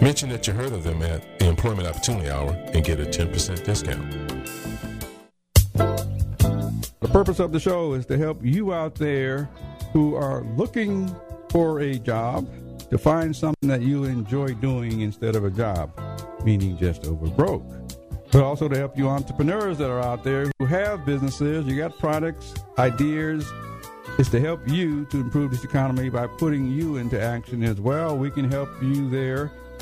[0.00, 3.64] Mention that you heard of them at the Employment Opportunity Hour and get a 10%
[3.64, 4.10] discount.
[5.74, 9.50] The purpose of the show is to help you out there
[9.92, 11.14] who are looking
[11.50, 12.48] for a job
[12.88, 15.92] to find something that you enjoy doing instead of a job,
[16.44, 17.62] meaning just over broke.
[18.32, 21.98] But also to help you entrepreneurs that are out there who have businesses, you got
[21.98, 23.52] products, ideas.
[24.18, 28.16] It's to help you to improve this economy by putting you into action as well.
[28.16, 29.52] We can help you there.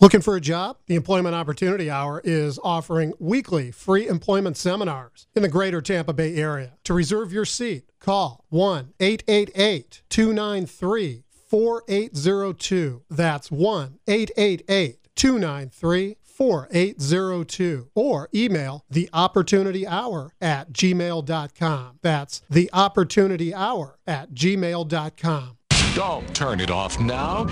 [0.00, 0.76] Looking for a job?
[0.86, 6.36] The Employment Opportunity Hour is offering weekly free employment seminars in the greater Tampa Bay
[6.36, 6.74] area.
[6.84, 13.02] To reserve your seat, call 1 888 293 4802.
[13.10, 21.98] That's 1 888 293 4802 or email the opportunity hour at gmail.com.
[22.02, 25.56] That's the opportunity hour at gmail.com.
[25.96, 27.48] Don't turn it off now.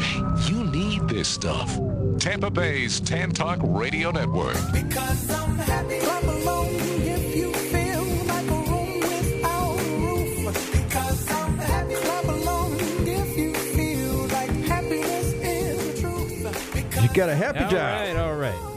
[0.47, 1.77] You need this stuff.
[2.19, 4.57] Tampa Bay's Tan Talk Radio Network.
[4.73, 5.99] Because I'm happy.
[6.01, 10.73] Clap along if you feel like a room without roof.
[10.73, 11.95] Because I'm happy.
[11.95, 12.75] Clap along
[13.07, 16.73] if you feel like happiness is the truth.
[16.75, 18.01] Because You got a happy All job.
[18.01, 18.76] right, all right.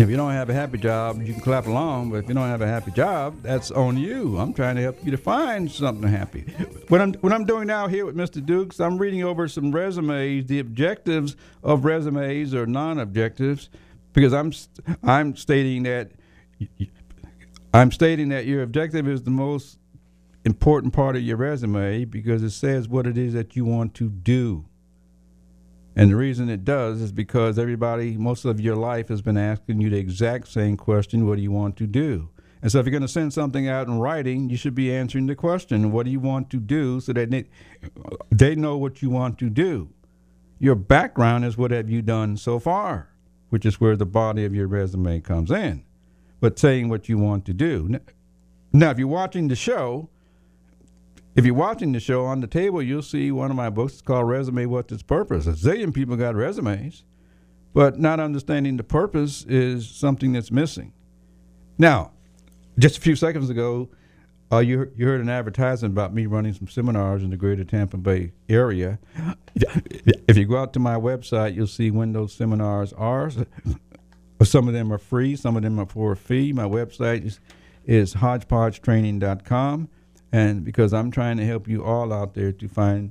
[0.00, 2.08] If you don't have a happy job, you can clap along.
[2.08, 4.38] But if you don't have a happy job, that's on you.
[4.38, 6.40] I'm trying to help you to find something happy.
[6.88, 8.44] What I'm what I'm doing now here with Mr.
[8.44, 13.68] Dukes, I'm reading over some resumes, the objectives of resumes or non-objectives,
[14.14, 14.54] because I'm
[15.02, 16.12] I'm stating that
[17.74, 19.78] I'm stating that your objective is the most
[20.46, 24.08] important part of your resume because it says what it is that you want to
[24.08, 24.64] do.
[26.00, 29.82] And the reason it does is because everybody, most of your life has been asking
[29.82, 32.30] you the exact same question what do you want to do?
[32.62, 35.26] And so if you're going to send something out in writing, you should be answering
[35.26, 37.30] the question what do you want to do so that
[38.30, 39.90] they, know what you want to do.
[40.58, 43.10] Your background is what have you done so far,
[43.50, 45.84] which is where the body of your resume comes in.
[46.40, 48.00] But saying what you want to do.
[48.72, 50.08] Now, if you're watching the show,
[51.36, 54.02] if you're watching the show on the table, you'll see one of my books It's
[54.02, 55.46] called Resume What's Its Purpose.
[55.46, 57.04] A zillion people got resumes,
[57.72, 60.92] but not understanding the purpose is something that's missing.
[61.78, 62.12] Now,
[62.78, 63.88] just a few seconds ago,
[64.52, 67.96] uh, you, you heard an advertisement about me running some seminars in the greater Tampa
[67.96, 68.98] Bay area.
[69.54, 73.30] If you go out to my website, you'll see when those seminars are.
[74.42, 76.54] Some of them are free, some of them are for a fee.
[76.54, 77.40] My website is,
[77.84, 79.88] is hodgepodgetraining.com.
[80.32, 83.10] And because I'm trying to help you all out there to find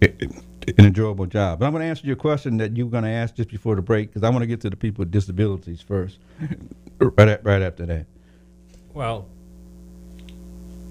[0.00, 1.58] an enjoyable job.
[1.58, 3.76] But I'm going to answer your question that you were going to ask just before
[3.76, 6.18] the break because I want to get to the people with disabilities first,
[6.98, 8.06] right, at, right after that.
[8.92, 9.26] Well,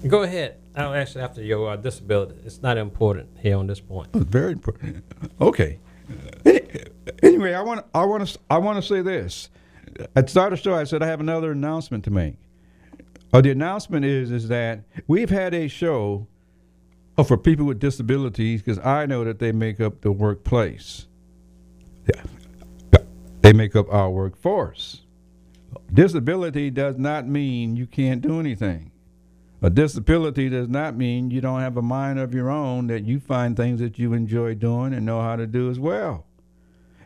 [0.06, 0.56] go ahead.
[0.76, 2.34] I'll answer after your uh, disability.
[2.44, 4.08] It's not important here on this point.
[4.14, 5.04] It's very important.
[5.40, 5.78] Okay.
[7.22, 9.48] Anyway, I want I want to I want to say this.
[10.16, 12.36] At the start of the show, I said I have another announcement to make.
[13.34, 16.28] Uh, the announcement is is that we've had a show
[17.18, 21.08] uh, for people with disabilities because I know that they make up the workplace.
[22.14, 22.22] Yeah.
[23.40, 25.02] They make up our workforce.
[25.92, 28.92] Disability does not mean you can't do anything.
[29.62, 33.18] A disability does not mean you don't have a mind of your own that you
[33.18, 36.24] find things that you enjoy doing and know how to do as well.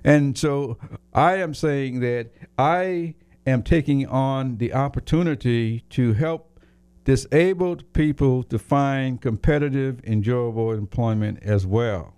[0.05, 0.77] And so
[1.15, 3.15] I am saying that I
[3.49, 6.61] am taking on the opportunity to help
[7.05, 12.15] disabled people to find competitive, enjoyable employment as well.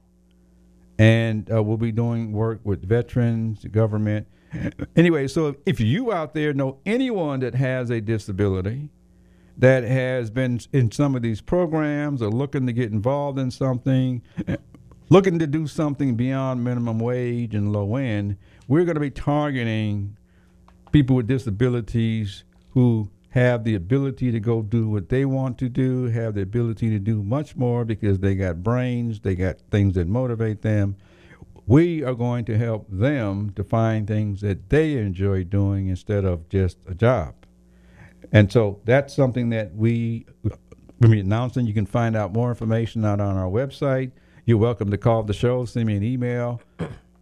[0.99, 4.27] And uh, we'll be doing work with veterans, the government.
[4.97, 8.91] Anyway, so if you out there know anyone that has a disability,
[9.57, 14.23] that has been in some of these programs or looking to get involved in something,
[15.11, 20.17] looking to do something beyond minimum wage and low end, we're going to be targeting
[20.93, 26.07] people with disabilities who have the ability to go do what they want to do,
[26.07, 30.09] have the ability to do much more because they got brains, they got things that
[30.09, 30.97] motivate them.
[31.67, 36.49] We are going to help them to find things that they enjoy doing instead of
[36.49, 37.35] just a job.
[38.33, 41.67] And so that's something that we will be announcing.
[41.67, 44.11] You can find out more information out on our website.
[44.45, 46.61] You're welcome to call the show, send me an email.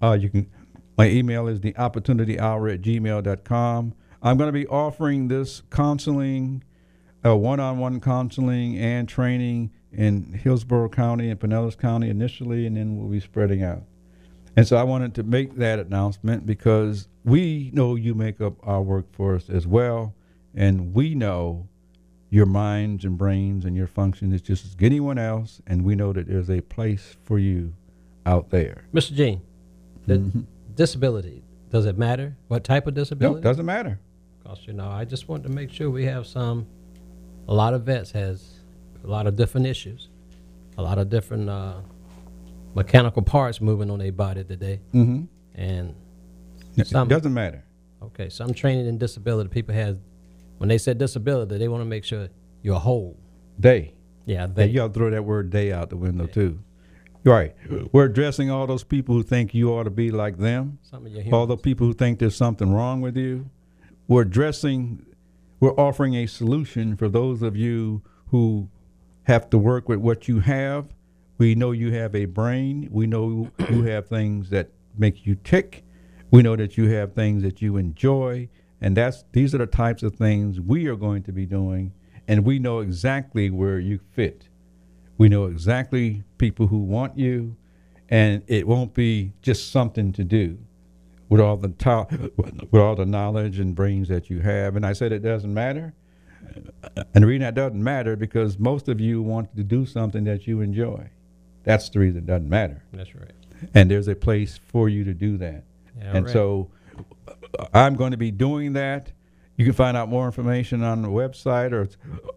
[0.01, 0.51] Uh, you can.
[0.99, 3.95] My email is the opportunity hour at gmail.com.
[4.21, 6.65] I'm going to be offering this counseling,
[7.25, 13.09] uh, one-on-one counseling and training in Hillsborough County and Pinellas County initially, and then we'll
[13.09, 13.85] be spreading out.
[14.57, 18.83] And so I wanted to make that announcement because we know you make up our
[18.83, 20.17] workforce as well,
[20.53, 21.69] and we know
[22.29, 25.85] your minds and brains and your function is just as good as anyone else, and
[25.85, 27.73] we know that there's a place for you
[28.27, 28.83] out there.
[28.93, 29.15] Mr.
[29.15, 29.41] Gene,
[30.05, 30.45] the
[30.79, 32.37] disability, does it matter?
[32.47, 33.41] What type of disability?
[33.41, 33.99] it doesn't matter.
[34.43, 36.67] Because, you know, I just want to make sure we have some,
[37.49, 38.61] a lot of vets has
[39.05, 40.09] a lot of different issues,
[40.79, 41.81] a lot of different uh,
[42.75, 44.81] mechanical parts moving on their body today.
[44.95, 45.25] Mm-hmm.
[45.61, 45.95] And,
[46.77, 47.65] It Some- doesn't matter.
[48.03, 49.99] okay, some training in disability, people have,
[50.59, 52.29] when they said disability, they want to make sure
[52.63, 53.19] you're whole.
[53.59, 53.95] They.
[54.25, 56.61] Yeah, Yeah, they, y'all throw that word day out the window too.
[57.25, 57.55] Right.
[57.93, 60.79] We're addressing all those people who think you ought to be like them.
[60.83, 63.51] some of your All the people who think there's something wrong with you.
[64.07, 65.05] We're addressing,
[65.61, 68.69] we're offering a solution for those of you who
[69.25, 70.87] have to work with what you have.
[71.37, 72.89] We know you have a brain.
[72.91, 75.85] We know you have things that make you tick.
[76.31, 78.49] We know that you have things that you enjoy,
[78.81, 81.93] and that's these are the types of things we are going to be doing,
[82.27, 84.48] and we know exactly where you fit.
[85.19, 87.57] We know exactly people who want you,
[88.09, 90.59] and it won't be just something to do
[91.29, 94.77] with all the to- with all the knowledge and brains that you have.
[94.77, 95.95] And I said it doesn't matter.
[97.15, 100.47] And the reason that doesn't matter because most of you want to do something that
[100.47, 101.11] you enjoy.
[101.65, 102.83] That's the reason it doesn't matter.
[102.93, 103.33] That's right.
[103.75, 105.65] And there's a place for you to do that.
[105.99, 106.33] Yeah, and right.
[106.33, 106.71] so
[107.75, 109.13] I'm going to be doing that.
[109.57, 111.89] You can find out more information on the website or,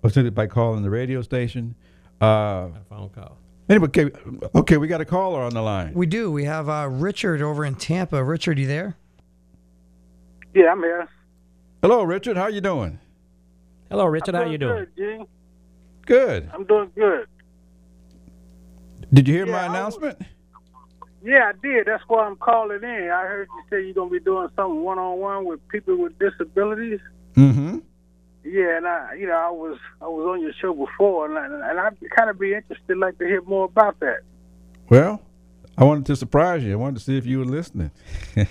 [0.04, 1.76] or simply by calling the radio station.
[2.22, 3.38] Uh, A phone call.
[3.70, 4.10] anyway, okay,
[4.56, 5.94] okay, we got a caller on the line.
[5.94, 6.32] We do.
[6.32, 8.24] We have uh, Richard over in Tampa.
[8.24, 8.96] Richard, you there?
[10.54, 11.08] Yeah, I'm here.
[11.82, 12.38] Hello, Richard.
[12.38, 13.00] How you doing?
[13.90, 14.36] Hello, Richard.
[14.36, 14.86] I'm How you doing?
[14.96, 15.26] Good, Gene.
[16.06, 16.50] Good.
[16.54, 17.28] I'm doing good.
[19.14, 20.22] Did you hear Yeah, my I was- announcement?
[21.24, 21.86] Yeah, I did.
[21.86, 23.10] That's why I'm calling in.
[23.12, 26.18] I heard you say you're gonna be doing something one on one with people with
[26.18, 27.00] disabilities.
[27.36, 27.78] Mm-hmm.
[28.52, 31.70] Yeah, and I, you know, I was I was on your show before, and I,
[31.70, 34.24] and I'd kind of be interested, like to hear more about that.
[34.90, 35.22] Well,
[35.78, 36.74] I wanted to surprise you.
[36.74, 37.92] I wanted to see if you were listening.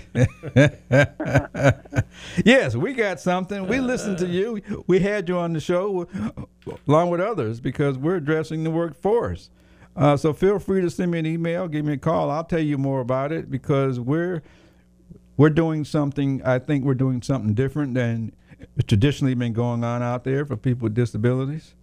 [2.43, 3.67] yes, we got something.
[3.67, 4.59] We listened to you.
[4.87, 6.07] We had you on the show
[6.87, 9.51] along with others because we're addressing the workforce.
[9.95, 12.31] Uh, so feel free to send me an email, give me a call.
[12.31, 14.41] I'll tell you more about it because we're
[15.37, 16.41] we're doing something.
[16.43, 18.31] I think we're doing something different than
[18.87, 21.75] traditionally been going on out there for people with disabilities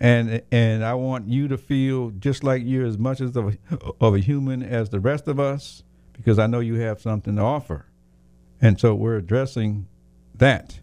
[0.00, 3.78] and and I want you to feel just like you're as much as of a,
[4.00, 7.42] of a human as the rest of us because I know you have something to
[7.42, 7.86] offer,
[8.60, 9.86] and so we're addressing
[10.34, 10.80] that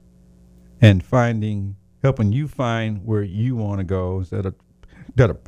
[0.79, 4.55] and finding helping you find where you want to go instead of
[5.15, 5.39] that are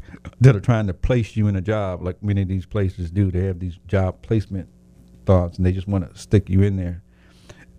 [0.41, 3.29] that are trying to place you in a job like many of these places do.
[3.29, 4.67] They have these job placement
[5.27, 7.03] thoughts and they just want to stick you in there.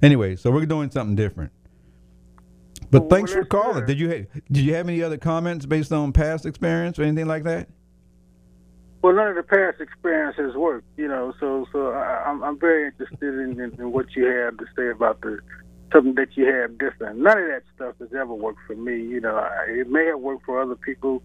[0.03, 1.51] Anyway, so we're doing something different.
[2.91, 3.87] But Well, thanks for calling.
[3.87, 7.27] Did you ha- did you have any other comments based on past experience or anything
[7.27, 7.69] like that?
[9.03, 11.33] Well, none of the past experiences work, you know.
[11.41, 14.91] So, so I, I'm I'm very interested in, in, in what you have to say
[14.91, 15.39] about the
[15.93, 17.19] something that you have different.
[17.19, 19.01] None of that stuff has ever worked for me.
[19.03, 21.23] You know, I, it may have worked for other people,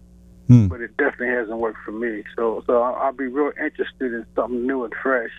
[0.48, 0.68] Hmm.
[0.68, 2.22] but it definitely hasn't worked for me.
[2.36, 5.30] So, so I'll, I'll be real interested in something new and fresh.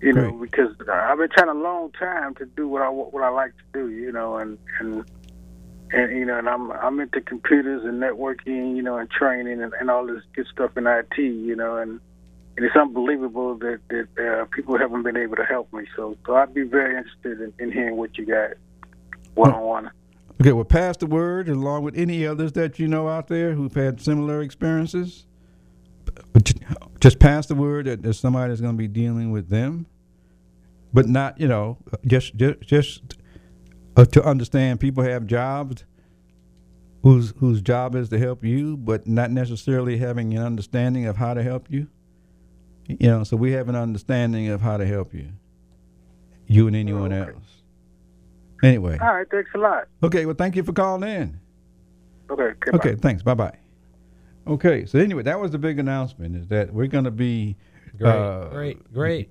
[0.00, 0.52] You know, Great.
[0.52, 3.64] because I've been trying a long time to do what I what I like to
[3.72, 3.90] do.
[3.90, 5.04] You know, and and
[5.92, 9.72] and you know, and I'm I'm into computers and networking, you know, and training and,
[9.80, 12.00] and all this good stuff in IT, you know, and
[12.56, 15.84] and it's unbelievable that that uh, people haven't been able to help me.
[15.96, 18.50] So so I'd be very interested in, in hearing what you got
[19.34, 19.90] one on one.
[20.40, 23.74] Okay, well, pass the word along with any others that you know out there who've
[23.74, 25.24] had similar experiences.
[27.00, 29.86] Just pass the word that there's somebody that's going to be dealing with them,
[30.92, 33.16] but not, you know, just just just
[33.96, 35.84] uh, to understand people have jobs
[37.02, 41.34] whose whose job is to help you, but not necessarily having an understanding of how
[41.34, 41.88] to help you.
[42.88, 45.28] You know, so we have an understanding of how to help you,
[46.46, 47.32] you and anyone okay.
[47.32, 47.44] else.
[48.62, 48.98] Anyway.
[49.00, 49.84] All right, thanks a lot.
[50.02, 51.38] Okay, well, thank you for calling in.
[52.30, 52.70] Okay, okay.
[52.74, 53.22] Okay, thanks.
[53.22, 53.58] Bye bye.
[54.48, 57.56] Okay, so anyway, that was the big announcement is that we're going to be
[57.98, 59.28] Great, uh, great, great.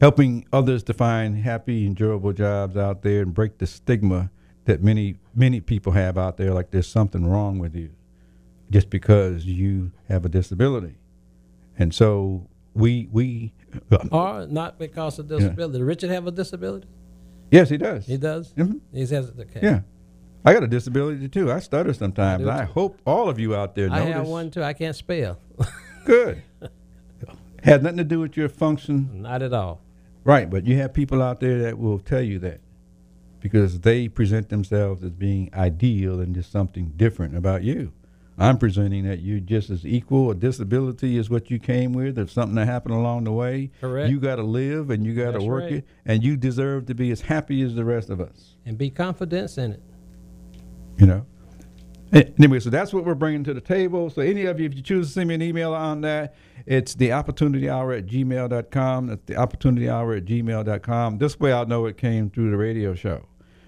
[0.00, 4.30] helping others to find happy, enjoyable jobs out there and break the stigma
[4.66, 7.90] that many many people have out there like there's something wrong with you
[8.70, 10.94] just because you have a disability.
[11.78, 13.52] And so we we
[13.90, 15.82] uh, Or not because of disability.
[15.82, 16.86] Richard have a disability?
[17.50, 18.06] yes, he does.
[18.06, 18.52] He does?
[18.54, 18.80] Mhm.
[18.92, 19.40] He says, it.
[19.40, 19.60] okay.
[19.62, 19.80] Yeah.
[20.44, 21.52] I got a disability too.
[21.52, 22.44] I stutter sometimes.
[22.44, 24.14] do I, hope all of you out there I notice.
[24.14, 24.62] have one too.
[24.62, 25.38] I can't spell.
[26.04, 26.42] Good.
[27.62, 29.82] Has nothing to do with your function, not at all.
[30.24, 30.48] right?
[30.48, 32.60] But you have people out there that will tell you that
[33.40, 37.92] because they present themselves as being ideal and just something different about you.
[38.38, 40.30] I'm presenting that you're just as equal.
[40.30, 42.18] A disability is what you came with.
[42.18, 44.08] If something that happened along the way, Correct.
[44.10, 45.72] you got to live and you got to work right.
[45.74, 48.56] it, and you deserve to be as happy as the rest of us.
[48.64, 49.82] And be confident in it.
[50.98, 51.26] You know.
[52.12, 54.10] Anyway, so that's what we're bringing to the table.
[54.10, 56.34] So, any of you, if you choose to send me an email on that,
[56.66, 59.06] it's the opportunity hour at gmail.com.
[59.06, 61.18] That's the opportunity hour at gmail.com.
[61.18, 63.26] This way I'll know it came through the radio show.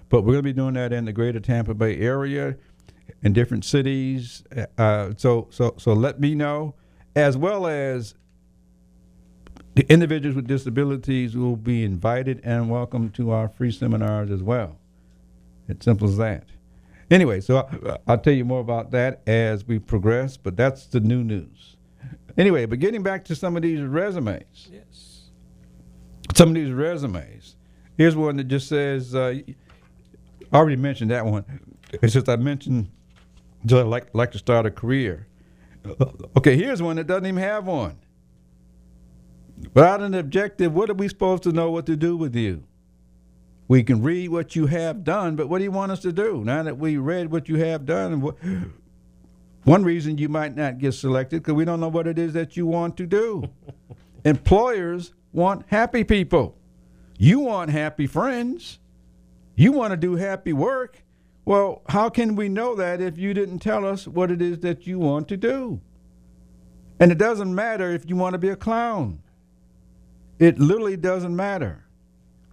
[0.09, 2.57] But we're going to be doing that in the greater Tampa Bay area,
[3.23, 4.43] in different cities.
[4.77, 6.75] Uh, so, so, so let me know,
[7.15, 8.13] as well as
[9.75, 14.77] the individuals with disabilities will be invited and welcome to our free seminars as well.
[15.67, 16.45] It's simple as that.
[17.11, 20.99] Anyway, so I, I'll tell you more about that as we progress, but that's the
[20.99, 21.77] new news.
[22.37, 25.29] Anyway, but getting back to some of these resumes, Yes.
[26.35, 27.55] some of these resumes,
[27.97, 29.35] here's one that just says, uh,
[30.51, 31.45] I already mentioned that one.
[32.01, 32.89] It's just I mentioned,
[33.65, 35.27] just like, like to start a career.
[36.37, 37.97] Okay, here's one that doesn't even have one.
[39.73, 42.63] Without an objective, what are we supposed to know what to do with you?
[43.67, 46.43] We can read what you have done, but what do you want us to do?
[46.43, 48.35] Now that we read what you have done, what,
[49.63, 52.57] one reason you might not get selected because we don't know what it is that
[52.57, 53.49] you want to do.
[54.25, 56.57] Employers want happy people.
[57.17, 58.79] You want happy friends.
[59.55, 61.03] You want to do happy work.
[61.45, 64.87] Well, how can we know that if you didn't tell us what it is that
[64.87, 65.81] you want to do?
[66.99, 69.21] And it doesn't matter if you want to be a clown.
[70.39, 71.82] It literally doesn't matter.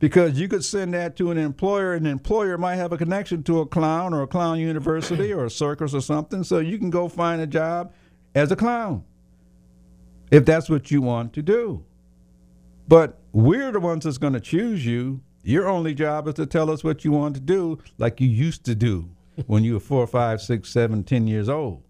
[0.01, 3.43] Because you could send that to an employer, and the employer might have a connection
[3.45, 6.91] to a clown or a clown university or a circus or something, so you can
[6.91, 7.93] go find a job
[8.35, 9.05] as a clown
[10.31, 11.85] if that's what you want to do.
[12.89, 15.21] But we're the ones that's going to choose you.
[15.43, 18.65] Your only job is to tell us what you want to do, like you used
[18.65, 19.09] to do
[19.47, 21.83] when you were four, five, six, seven, ten years old.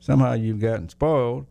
[0.00, 1.46] Somehow you've gotten spoiled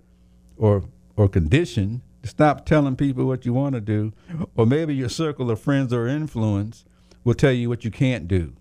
[0.57, 0.83] or
[1.15, 4.13] or conditioned stop telling people what you want to do,
[4.55, 6.85] or maybe your circle of friends or influence
[7.23, 8.53] will tell you what you can't do.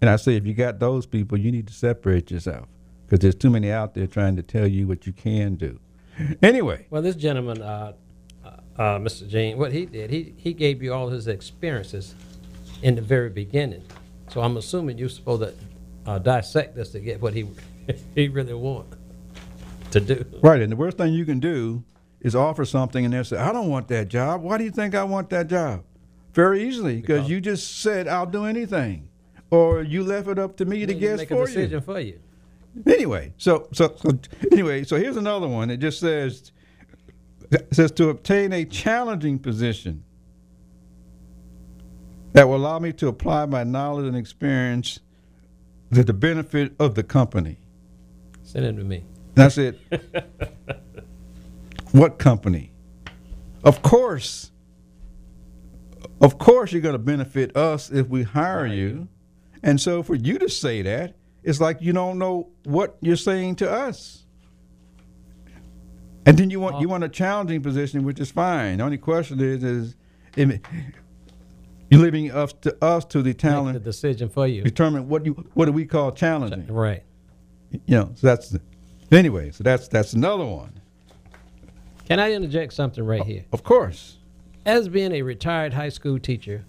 [0.00, 2.66] And I say, if you got those people, you need to separate yourself
[3.04, 5.78] because there's too many out there trying to tell you what you can do.
[6.42, 7.92] Anyway, Well, this gentleman, uh,
[8.44, 9.28] uh, uh, Mr.
[9.28, 12.14] Jean, what he did, he, he gave you all his experiences
[12.82, 13.82] in the very beginning.
[14.28, 15.54] So I'm assuming you're supposed to
[16.06, 17.48] uh, dissect this to get what he
[18.14, 18.96] he really wants
[19.90, 20.24] to do.
[20.42, 21.82] right, and the worst thing you can do
[22.20, 24.42] is offer something and they say, I don't want that job.
[24.42, 25.84] Why do you think I want that job?
[26.32, 29.08] Very easily, because you just said, I'll do anything.
[29.50, 31.80] Or you left it up to me to guess make a for decision you.
[31.80, 32.20] for you.
[32.86, 34.16] Anyway, so, so so
[34.52, 35.70] anyway, so here's another one.
[35.70, 36.52] It just says
[37.50, 40.04] it says to obtain a challenging position
[42.32, 45.00] that will allow me to apply my knowledge and experience
[45.92, 47.58] to the benefit of the company.
[48.44, 49.04] Send it to me.
[49.34, 49.80] That's it.
[51.92, 52.72] what company?
[53.64, 54.50] Of course.
[56.20, 59.08] Of course, you're going to benefit us if we hire you.
[59.62, 63.56] And so for you to say that, it's like you don't know what you're saying
[63.56, 64.24] to us.
[66.26, 68.78] And then you want you want a challenging position, which is fine.
[68.78, 69.96] The only question is is
[71.90, 74.62] you're leaving us to us to Make the decision for you.
[74.62, 76.66] determine what you what do we call challenging.
[76.66, 77.02] Right.
[77.70, 78.60] You know, so that's the,
[79.10, 79.50] anyway.
[79.50, 80.79] So that's that's another one.
[82.10, 83.44] Can I interject something right here?
[83.52, 84.16] Of course.
[84.66, 86.64] As being a retired high school teacher,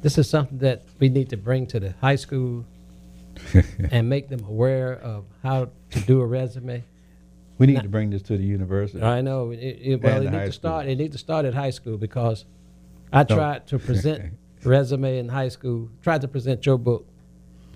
[0.00, 2.64] this is something that we need to bring to the high school
[3.92, 6.82] and make them aware of how to do a resume.
[7.58, 9.00] We need to bring this to the university.
[9.00, 9.52] I know.
[9.52, 10.86] It, it, well, it the need to start.
[10.88, 12.44] It need to start at high school because
[13.12, 13.36] I No.
[13.36, 14.32] tried to present
[14.64, 15.88] resume in high school.
[16.02, 17.06] Tried to present your book,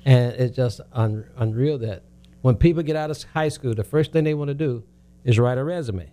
[0.05, 2.03] and it's just un, unreal that
[2.43, 4.83] when people get out of high school, the first thing they want to do
[5.23, 6.11] is write a resume.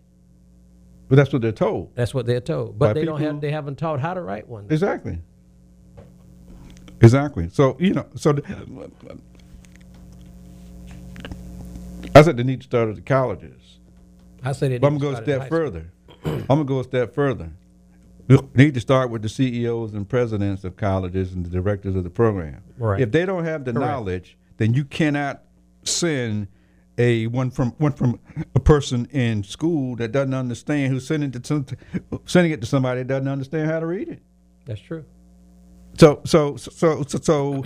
[1.14, 1.92] But that's what they're told.
[1.94, 3.40] That's what they're told, but By they don't have.
[3.40, 4.66] They haven't taught how to write one.
[4.72, 5.20] Exactly.
[7.02, 7.50] Exactly.
[7.50, 8.42] So you know, so the,
[12.16, 13.78] I said they need to start at the colleges.
[14.44, 14.80] I said they.
[14.80, 15.92] But I'm gonna go a step further.
[16.26, 17.52] I'm gonna go a step further.
[18.28, 22.04] We need to start with the CEOs and presidents of colleges and the directors of
[22.04, 22.64] the program.
[22.80, 23.00] Right.
[23.00, 23.88] If they don't have the Correct.
[23.88, 25.44] knowledge, then you cannot
[25.84, 26.48] send
[26.98, 28.20] a one from one from
[28.56, 31.66] a person in school that doesn't understand who's sending it to some,
[32.26, 34.22] sending it to somebody that doesn't understand how to read it.
[34.66, 35.06] That's true.
[35.98, 37.64] So so so so, so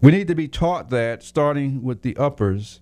[0.00, 2.80] we need to be taught that starting with the uppers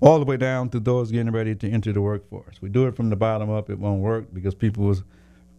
[0.00, 2.60] all the way down to those getting ready to enter the workforce.
[2.62, 5.02] We do it from the bottom up, it won't work because people was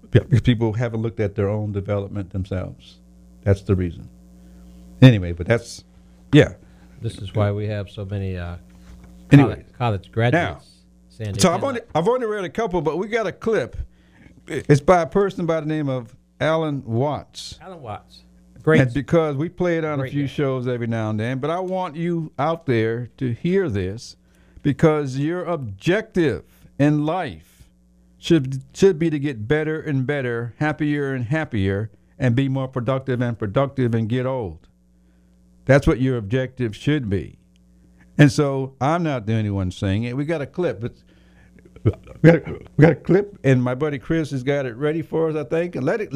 [0.10, 3.00] because people haven't looked at their own development themselves.
[3.44, 4.10] That's the reason.
[5.02, 5.84] Anyway, but that's
[6.34, 6.54] yeah.
[7.02, 8.58] This is why we have so many uh,
[9.32, 9.66] Anyway.
[9.78, 10.72] college, college graduates
[11.22, 13.78] they So I've only I've only read a couple, but we got a clip.
[14.48, 17.60] It's by a person by the name of Alan Watts.
[17.62, 18.24] Alan Watts.
[18.64, 18.82] Great.
[18.82, 20.28] And because we play it on a few guy.
[20.28, 24.18] shows every now and then, but I want you out there to hear this
[24.62, 26.44] because your objective
[26.78, 27.70] in life
[28.18, 33.22] should should be to get better and better, happier and happier, and be more productive
[33.22, 34.68] and productive and get old.
[35.72, 37.40] That's what your objective should be.
[38.18, 40.18] And so I'm not the only one saying it.
[40.18, 40.84] We got a clip.
[40.84, 41.02] It's,
[41.86, 41.92] we,
[42.30, 45.30] got a, we got a clip, and my buddy Chris has got it ready for
[45.30, 45.78] us, I think.
[45.78, 46.14] And let it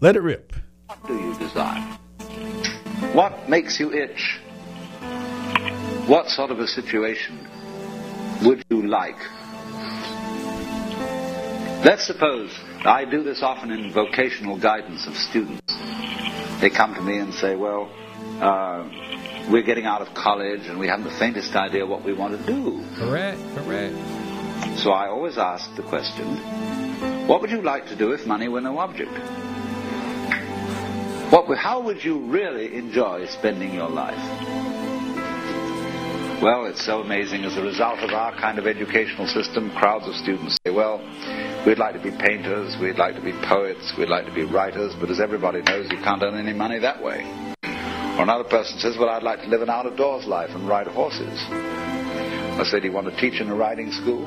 [0.00, 0.52] let it rip.
[0.86, 1.80] What do you desire?
[3.14, 4.38] What makes you itch?
[6.06, 7.36] What sort of a situation
[8.44, 9.18] would you like?
[11.84, 15.74] Let's suppose I do this often in vocational guidance of students.
[16.60, 17.90] They come to me and say, Well,
[18.40, 22.38] uh, we're getting out of college and we haven't the faintest idea what we want
[22.38, 22.84] to do.
[22.96, 23.96] Correct, correct.
[24.78, 26.36] So I always ask the question
[27.26, 29.12] What would you like to do if money were no object?
[31.30, 34.18] What, how would you really enjoy spending your life?
[36.42, 37.44] Well, it's so amazing.
[37.44, 40.98] As a result of our kind of educational system, crowds of students say, well,
[41.66, 44.94] we'd like to be painters, we'd like to be poets, we'd like to be writers,
[44.98, 47.49] but as everybody knows, you can't earn any money that way.
[48.20, 51.40] Or another person says, well, I'd like to live an out-of-doors life and ride horses.
[51.48, 54.26] I say, do you want to teach in a riding school?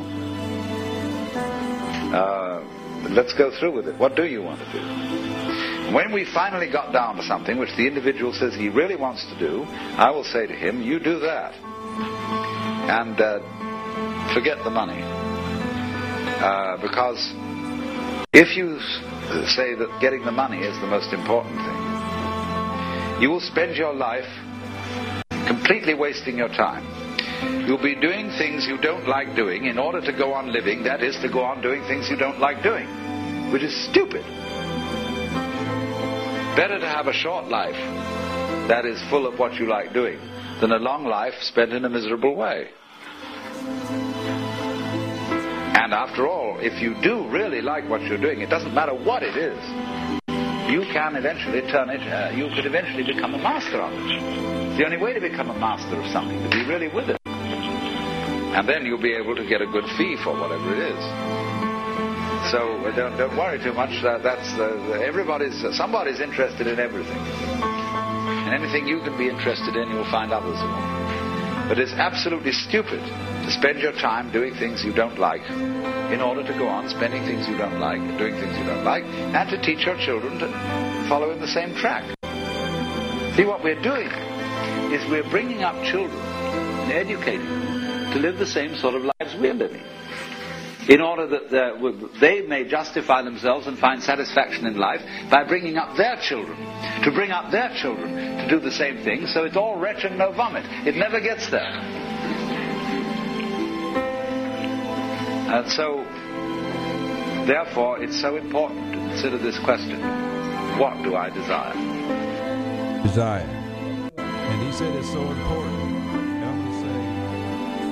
[2.11, 2.63] Uh,
[3.11, 3.95] let's go through with it.
[3.99, 5.93] What do you want to do?
[5.93, 9.37] When we finally got down to something which the individual says he really wants to
[9.37, 11.53] do, I will say to him, you do that.
[12.89, 15.03] And uh, forget the money.
[16.41, 17.31] Uh, because
[18.33, 18.79] if you
[19.49, 21.82] say that getting the money is the most important thing,
[23.19, 24.27] you will spend your life
[25.47, 26.85] completely wasting your time.
[27.67, 31.01] You'll be doing things you don't like doing in order to go on living, that
[31.01, 32.85] is, to go on doing things you don't like doing,
[33.51, 34.23] which is stupid.
[36.55, 37.75] Better to have a short life
[38.67, 40.19] that is full of what you like doing
[40.61, 42.69] than a long life spent in a miserable way.
[45.75, 49.23] And after all, if you do really like what you're doing, it doesn't matter what
[49.23, 49.59] it is.
[50.73, 54.73] You can eventually turn it, uh, you could eventually become a master of it.
[54.73, 57.21] It's the only way to become a master of something, to be really with it.
[57.27, 61.03] And then you'll be able to get a good fee for whatever it is.
[62.49, 64.01] So uh, don't, don't worry too much.
[64.01, 67.21] That, that's uh, everybody's, uh, somebody's interested in everything.
[67.21, 71.02] And anything you can be interested in, you'll find others who are.
[71.73, 75.41] But it's absolutely stupid to spend your time doing things you don't like
[76.13, 79.03] in order to go on spending things you don't like, doing things you don't like,
[79.03, 80.49] and to teach your children to
[81.09, 82.03] follow in the same track.
[83.35, 84.05] See, what we're doing
[84.93, 89.33] is we're bringing up children and educating them to live the same sort of lives
[89.41, 89.81] we're living
[90.89, 95.95] in order that they may justify themselves and find satisfaction in life by bringing up
[95.97, 96.57] their children,
[97.03, 100.17] to bring up their children to do the same thing, so it's all wretch and
[100.17, 100.65] no vomit.
[100.87, 101.79] It never gets there.
[105.53, 106.03] And so,
[107.45, 110.01] therefore, it's so important to consider this question
[110.79, 112.03] what do I desire?
[113.03, 113.43] desire.
[114.17, 115.77] And he said it's so important.
[116.41, 116.97] Help me say,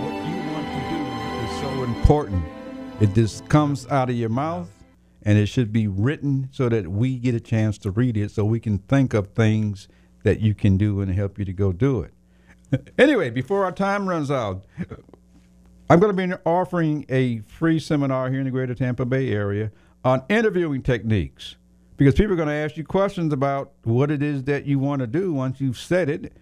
[0.02, 1.02] what you want to do
[1.46, 2.61] is so important.
[3.02, 4.70] It just comes out of your mouth,
[5.24, 8.46] and it should be written so that we get a chance to read it, so
[8.46, 9.88] we can think of things
[10.22, 12.14] that you can do and help you to go do it.
[13.00, 14.66] anyway, before our time runs out,
[15.90, 19.72] I'm going to be offering a free seminar here in the greater Tampa Bay area
[20.06, 21.56] on interviewing techniques
[21.98, 25.00] because people are going to ask you questions about what it is that you want
[25.00, 26.34] to do once you've said it.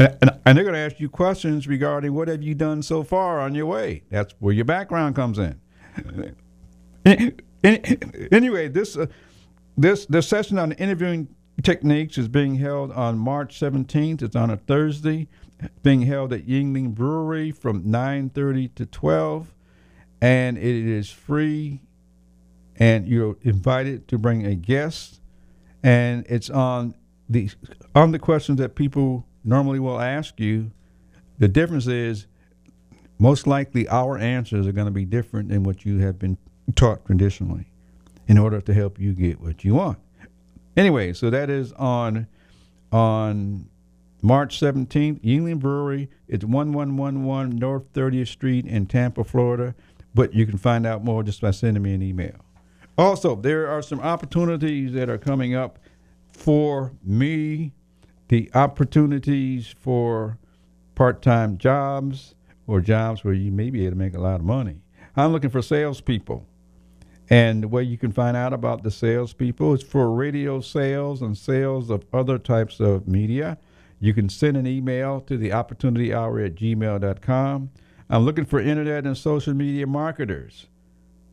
[0.00, 3.38] And, and they're going to ask you questions regarding what have you done so far
[3.38, 4.02] on your way.
[4.10, 5.60] That's where your background comes in.
[7.62, 9.04] Anyway, this uh,
[9.76, 11.28] this this session on interviewing
[11.62, 14.22] techniques is being held on March 17th.
[14.22, 15.28] It's on a Thursday,
[15.82, 19.54] being held at Yuengling Brewery from 9:30 to 12,
[20.22, 21.82] and it is free.
[22.76, 25.20] And you're invited to bring a guest,
[25.82, 26.94] and it's on
[27.28, 27.50] the
[27.94, 30.70] on the questions that people normally will ask you.
[31.38, 32.26] The difference is
[33.18, 36.38] most likely our answers are going to be different than what you have been
[36.74, 37.70] taught traditionally
[38.26, 39.98] in order to help you get what you want.
[40.76, 42.26] Anyway, so that is on
[42.92, 43.68] on
[44.22, 46.08] March 17th, Yuengling Brewery.
[46.28, 49.74] It's 1111 North 30th Street in Tampa, Florida.
[50.14, 52.34] But you can find out more just by sending me an email.
[52.98, 55.78] Also, there are some opportunities that are coming up
[56.32, 57.72] for me.
[58.30, 60.38] The opportunities for
[60.94, 64.46] part time jobs or jobs where you may be able to make a lot of
[64.46, 64.82] money.
[65.16, 66.46] I'm looking for salespeople.
[67.28, 71.36] And the way you can find out about the salespeople is for radio sales and
[71.36, 73.58] sales of other types of media.
[73.98, 77.70] You can send an email to the opportunity hour at gmail.com.
[78.08, 80.68] I'm looking for internet and social media marketers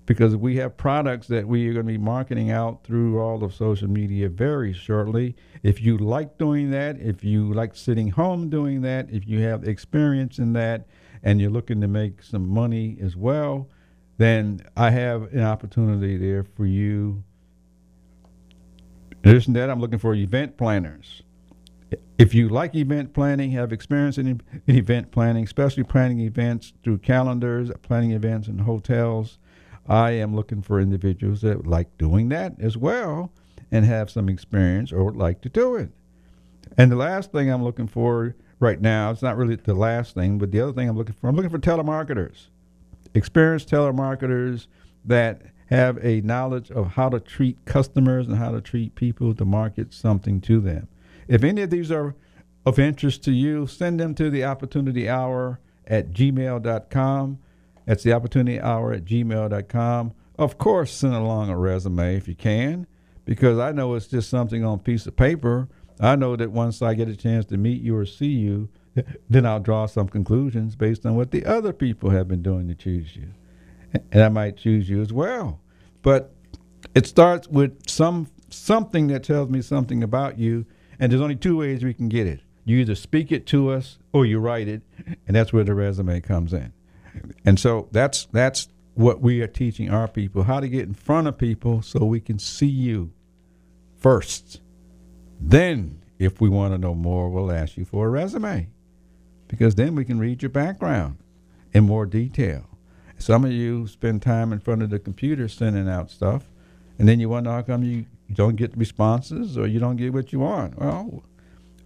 [0.08, 3.54] because we have products that we are going to be marketing out through all of
[3.54, 5.36] social media very shortly.
[5.64, 9.68] If you like doing that, if you like sitting home doing that, if you have
[9.68, 10.88] experience in that,
[11.24, 13.70] and you're looking to make some money as well,
[14.18, 17.24] then I have an opportunity there for you.
[19.24, 21.22] In addition to that, I'm looking for event planners.
[22.18, 27.72] If you like event planning, have experience in, event planning, especially planning events through calendars,
[27.82, 29.38] planning events in hotels,
[29.88, 33.32] I am looking for individuals that like doing that as well
[33.72, 35.90] and have some experience or would like to do it.
[36.78, 40.38] And the last thing I'm looking for right now, it's not really the last thing,
[40.38, 42.48] but the other thing I'm looking for, I'm looking for telemarketers,
[43.14, 44.68] experienced telemarketers
[45.06, 49.46] that have a knowledge of how to treat customers and how to treat people to
[49.46, 50.88] market something to them.
[51.28, 52.16] If any of these are
[52.66, 57.40] of interest to you, send them to the opportunity hour at gmail.com.
[57.88, 60.14] That's the opportunity hour at gmail.com.
[60.38, 62.86] Of course, send along a resume if you can,
[63.24, 65.70] because I know it's just something on a piece of paper.
[66.00, 68.68] I know that once I get a chance to meet you or see you,
[69.30, 72.76] then I'll draw some conclusions based on what the other people have been doing to
[72.76, 73.30] choose you.
[74.12, 75.62] And I might choose you as well.
[76.02, 76.36] But
[76.94, 80.66] it starts with some something that tells me something about you,
[81.00, 82.42] and there's only two ways we can get it.
[82.66, 84.82] You either speak it to us or you write it,
[85.26, 86.74] and that's where the resume comes in.
[87.46, 91.28] And so that's that's what we are teaching our people how to get in front
[91.28, 93.12] of people so we can see you
[93.96, 94.62] first.
[95.40, 98.70] Then, if we want to know more, we'll ask you for a resume
[99.48, 101.18] because then we can read your background
[101.74, 102.66] in more detail.
[103.20, 106.50] Some of you spend time in front of the computer sending out stuff,
[106.98, 110.32] and then you wonder how come you don't get responses or you don't get what
[110.34, 110.78] you want.
[110.78, 111.24] Well,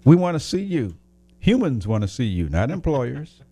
[0.03, 0.95] we want to see you.
[1.39, 3.41] Humans want to see you, not employers.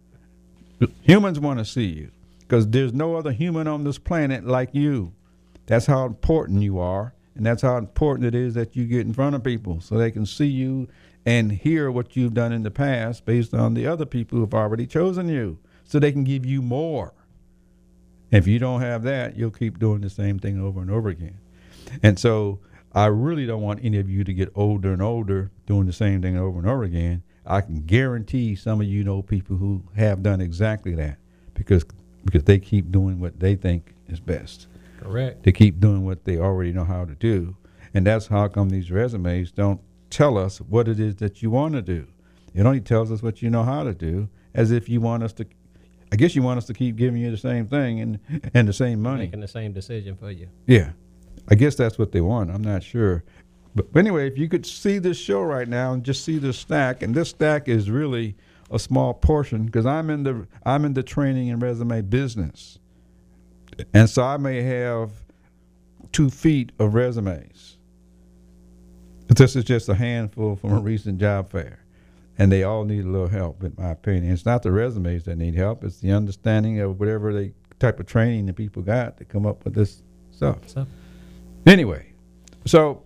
[1.02, 5.14] Humans want to see you because there's no other human on this planet like you.
[5.66, 9.14] That's how important you are, and that's how important it is that you get in
[9.14, 10.88] front of people so they can see you
[11.26, 14.88] and hear what you've done in the past based on the other people who've already
[14.88, 17.14] chosen you so they can give you more.
[18.32, 21.40] If you don't have that, you'll keep doing the same thing over and over again.
[22.02, 22.60] And so
[22.94, 26.22] I really don't want any of you to get older and older doing the same
[26.22, 27.24] thing over and over again.
[27.46, 31.18] I can guarantee some of you know people who have done exactly that
[31.54, 31.86] because
[32.26, 34.68] because they keep doing what they think is best.
[35.00, 35.44] Correct.
[35.44, 37.56] They keep doing what they already know how to do.
[37.94, 41.74] And that's how come these resumes don't tell us what it is that you want
[41.76, 42.08] to do.
[42.54, 45.34] It only tells us what you know how to do, as if you want us
[45.34, 45.46] to
[46.12, 48.20] I guess you want us to keep giving you the same thing and
[48.54, 49.26] and the same money.
[49.26, 50.50] Making the same decision for you.
[50.66, 50.92] Yeah.
[51.50, 52.52] I guess that's what they want.
[52.52, 53.24] I'm not sure.
[53.76, 57.04] But anyway, if you could see this show right now and just see this stack,
[57.04, 58.36] and this stack is really
[58.72, 62.80] a small portion because I'm in the I'm in the training and resume business,
[63.94, 65.12] and so I may have
[66.12, 67.78] two feet of resumes.
[69.28, 71.86] This is just a handful from a recent job fair,
[72.38, 74.34] and they all need a little help, in my opinion.
[74.34, 78.08] It's not the resumes that need help; it's the understanding of whatever the type of
[78.08, 80.02] training the people got to come up with this
[80.32, 80.58] stuff.
[80.68, 80.88] So,
[81.66, 82.14] Anyway,
[82.66, 83.04] so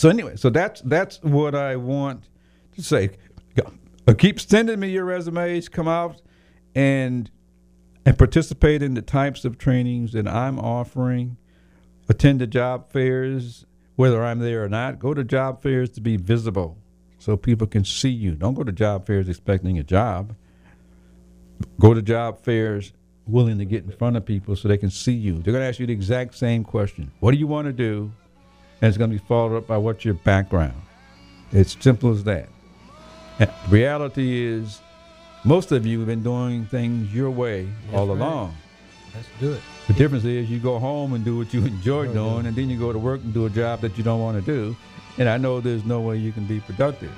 [0.00, 2.30] so anyway, so that's that's what I want
[2.74, 3.10] to say.
[4.08, 5.68] Uh, Keep sending me your resumes.
[5.68, 6.22] Come out
[6.74, 7.30] and
[8.06, 11.36] and participate in the types of trainings that I'm offering.
[12.08, 14.98] Attend the job fairs, whether I'm there or not.
[14.98, 16.78] Go to job fairs to be visible,
[17.18, 18.34] so people can see you.
[18.36, 20.34] Don't go to job fairs expecting a job.
[21.78, 22.94] Go to job fairs
[23.26, 25.34] willing to get in front of people so they can see you.
[25.34, 27.12] They're going to ask you the exact same question.
[27.20, 28.10] What do you want to do?
[28.80, 30.80] And it's going to be followed up by what's your background.
[31.52, 32.48] It's simple as that.
[33.38, 34.80] And reality is,
[35.44, 38.12] most of you have been doing things your way all right.
[38.12, 38.54] along.
[39.14, 39.60] let's do it.
[39.86, 42.68] The difference is you go home and do what you enjoy oh, doing, and then
[42.70, 44.76] you go to work and do a job that you don't want to do.
[45.18, 47.12] And I know there's no way you can be productive.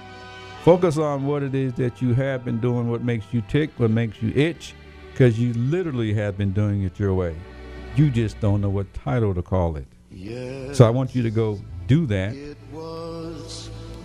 [0.64, 3.90] Focus on what it is that you have been doing, what makes you tick, what
[3.90, 4.74] makes you itch,
[5.10, 7.34] because you literally have been doing it your way.
[7.96, 9.86] You just don't know what title to call it.
[10.74, 12.34] So I want you to go do that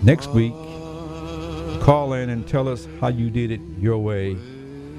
[0.01, 0.53] next week.
[1.81, 4.31] Call in and tell us how you did it your way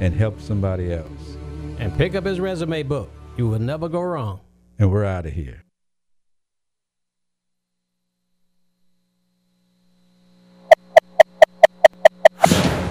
[0.00, 1.36] and help somebody else.
[1.78, 3.10] And pick up his resume book.
[3.36, 4.40] You will never go wrong.
[4.78, 5.64] And we're out of here.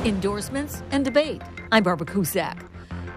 [0.07, 1.41] endorsements, and debate.
[1.71, 2.65] I'm Barbara Cusack.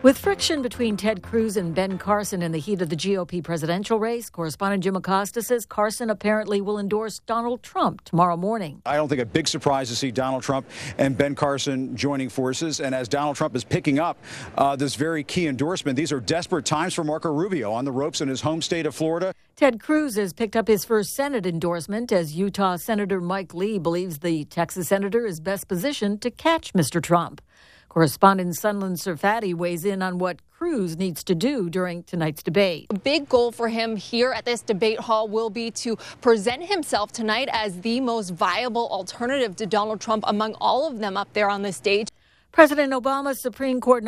[0.02, 3.98] With friction between Ted Cruz and Ben Carson in the heat of the GOP presidential
[3.98, 8.80] race, correspondent Jim Acosta says Carson apparently will endorse Donald Trump tomorrow morning.
[8.86, 12.80] I don't think a big surprise to see Donald Trump and Ben Carson joining forces.
[12.80, 14.16] And as Donald Trump is picking up
[14.56, 18.22] uh, this very key endorsement, these are desperate times for Marco Rubio on the ropes
[18.22, 19.34] in his home state of Florida.
[19.54, 24.20] Ted Cruz has picked up his first Senate endorsement as Utah Senator Mike Lee believes
[24.20, 27.02] the Texas senator is best positioned to catch Mr.
[27.02, 27.42] Trump.
[27.90, 32.86] Correspondent Sunlen Serfaty weighs in on what Cruz needs to do during tonight's debate.
[32.90, 37.10] A big goal for him here at this debate hall will be to present himself
[37.10, 41.50] tonight as the most viable alternative to Donald Trump among all of them up there
[41.50, 42.06] on the stage.
[42.52, 44.04] President Obama's Supreme Court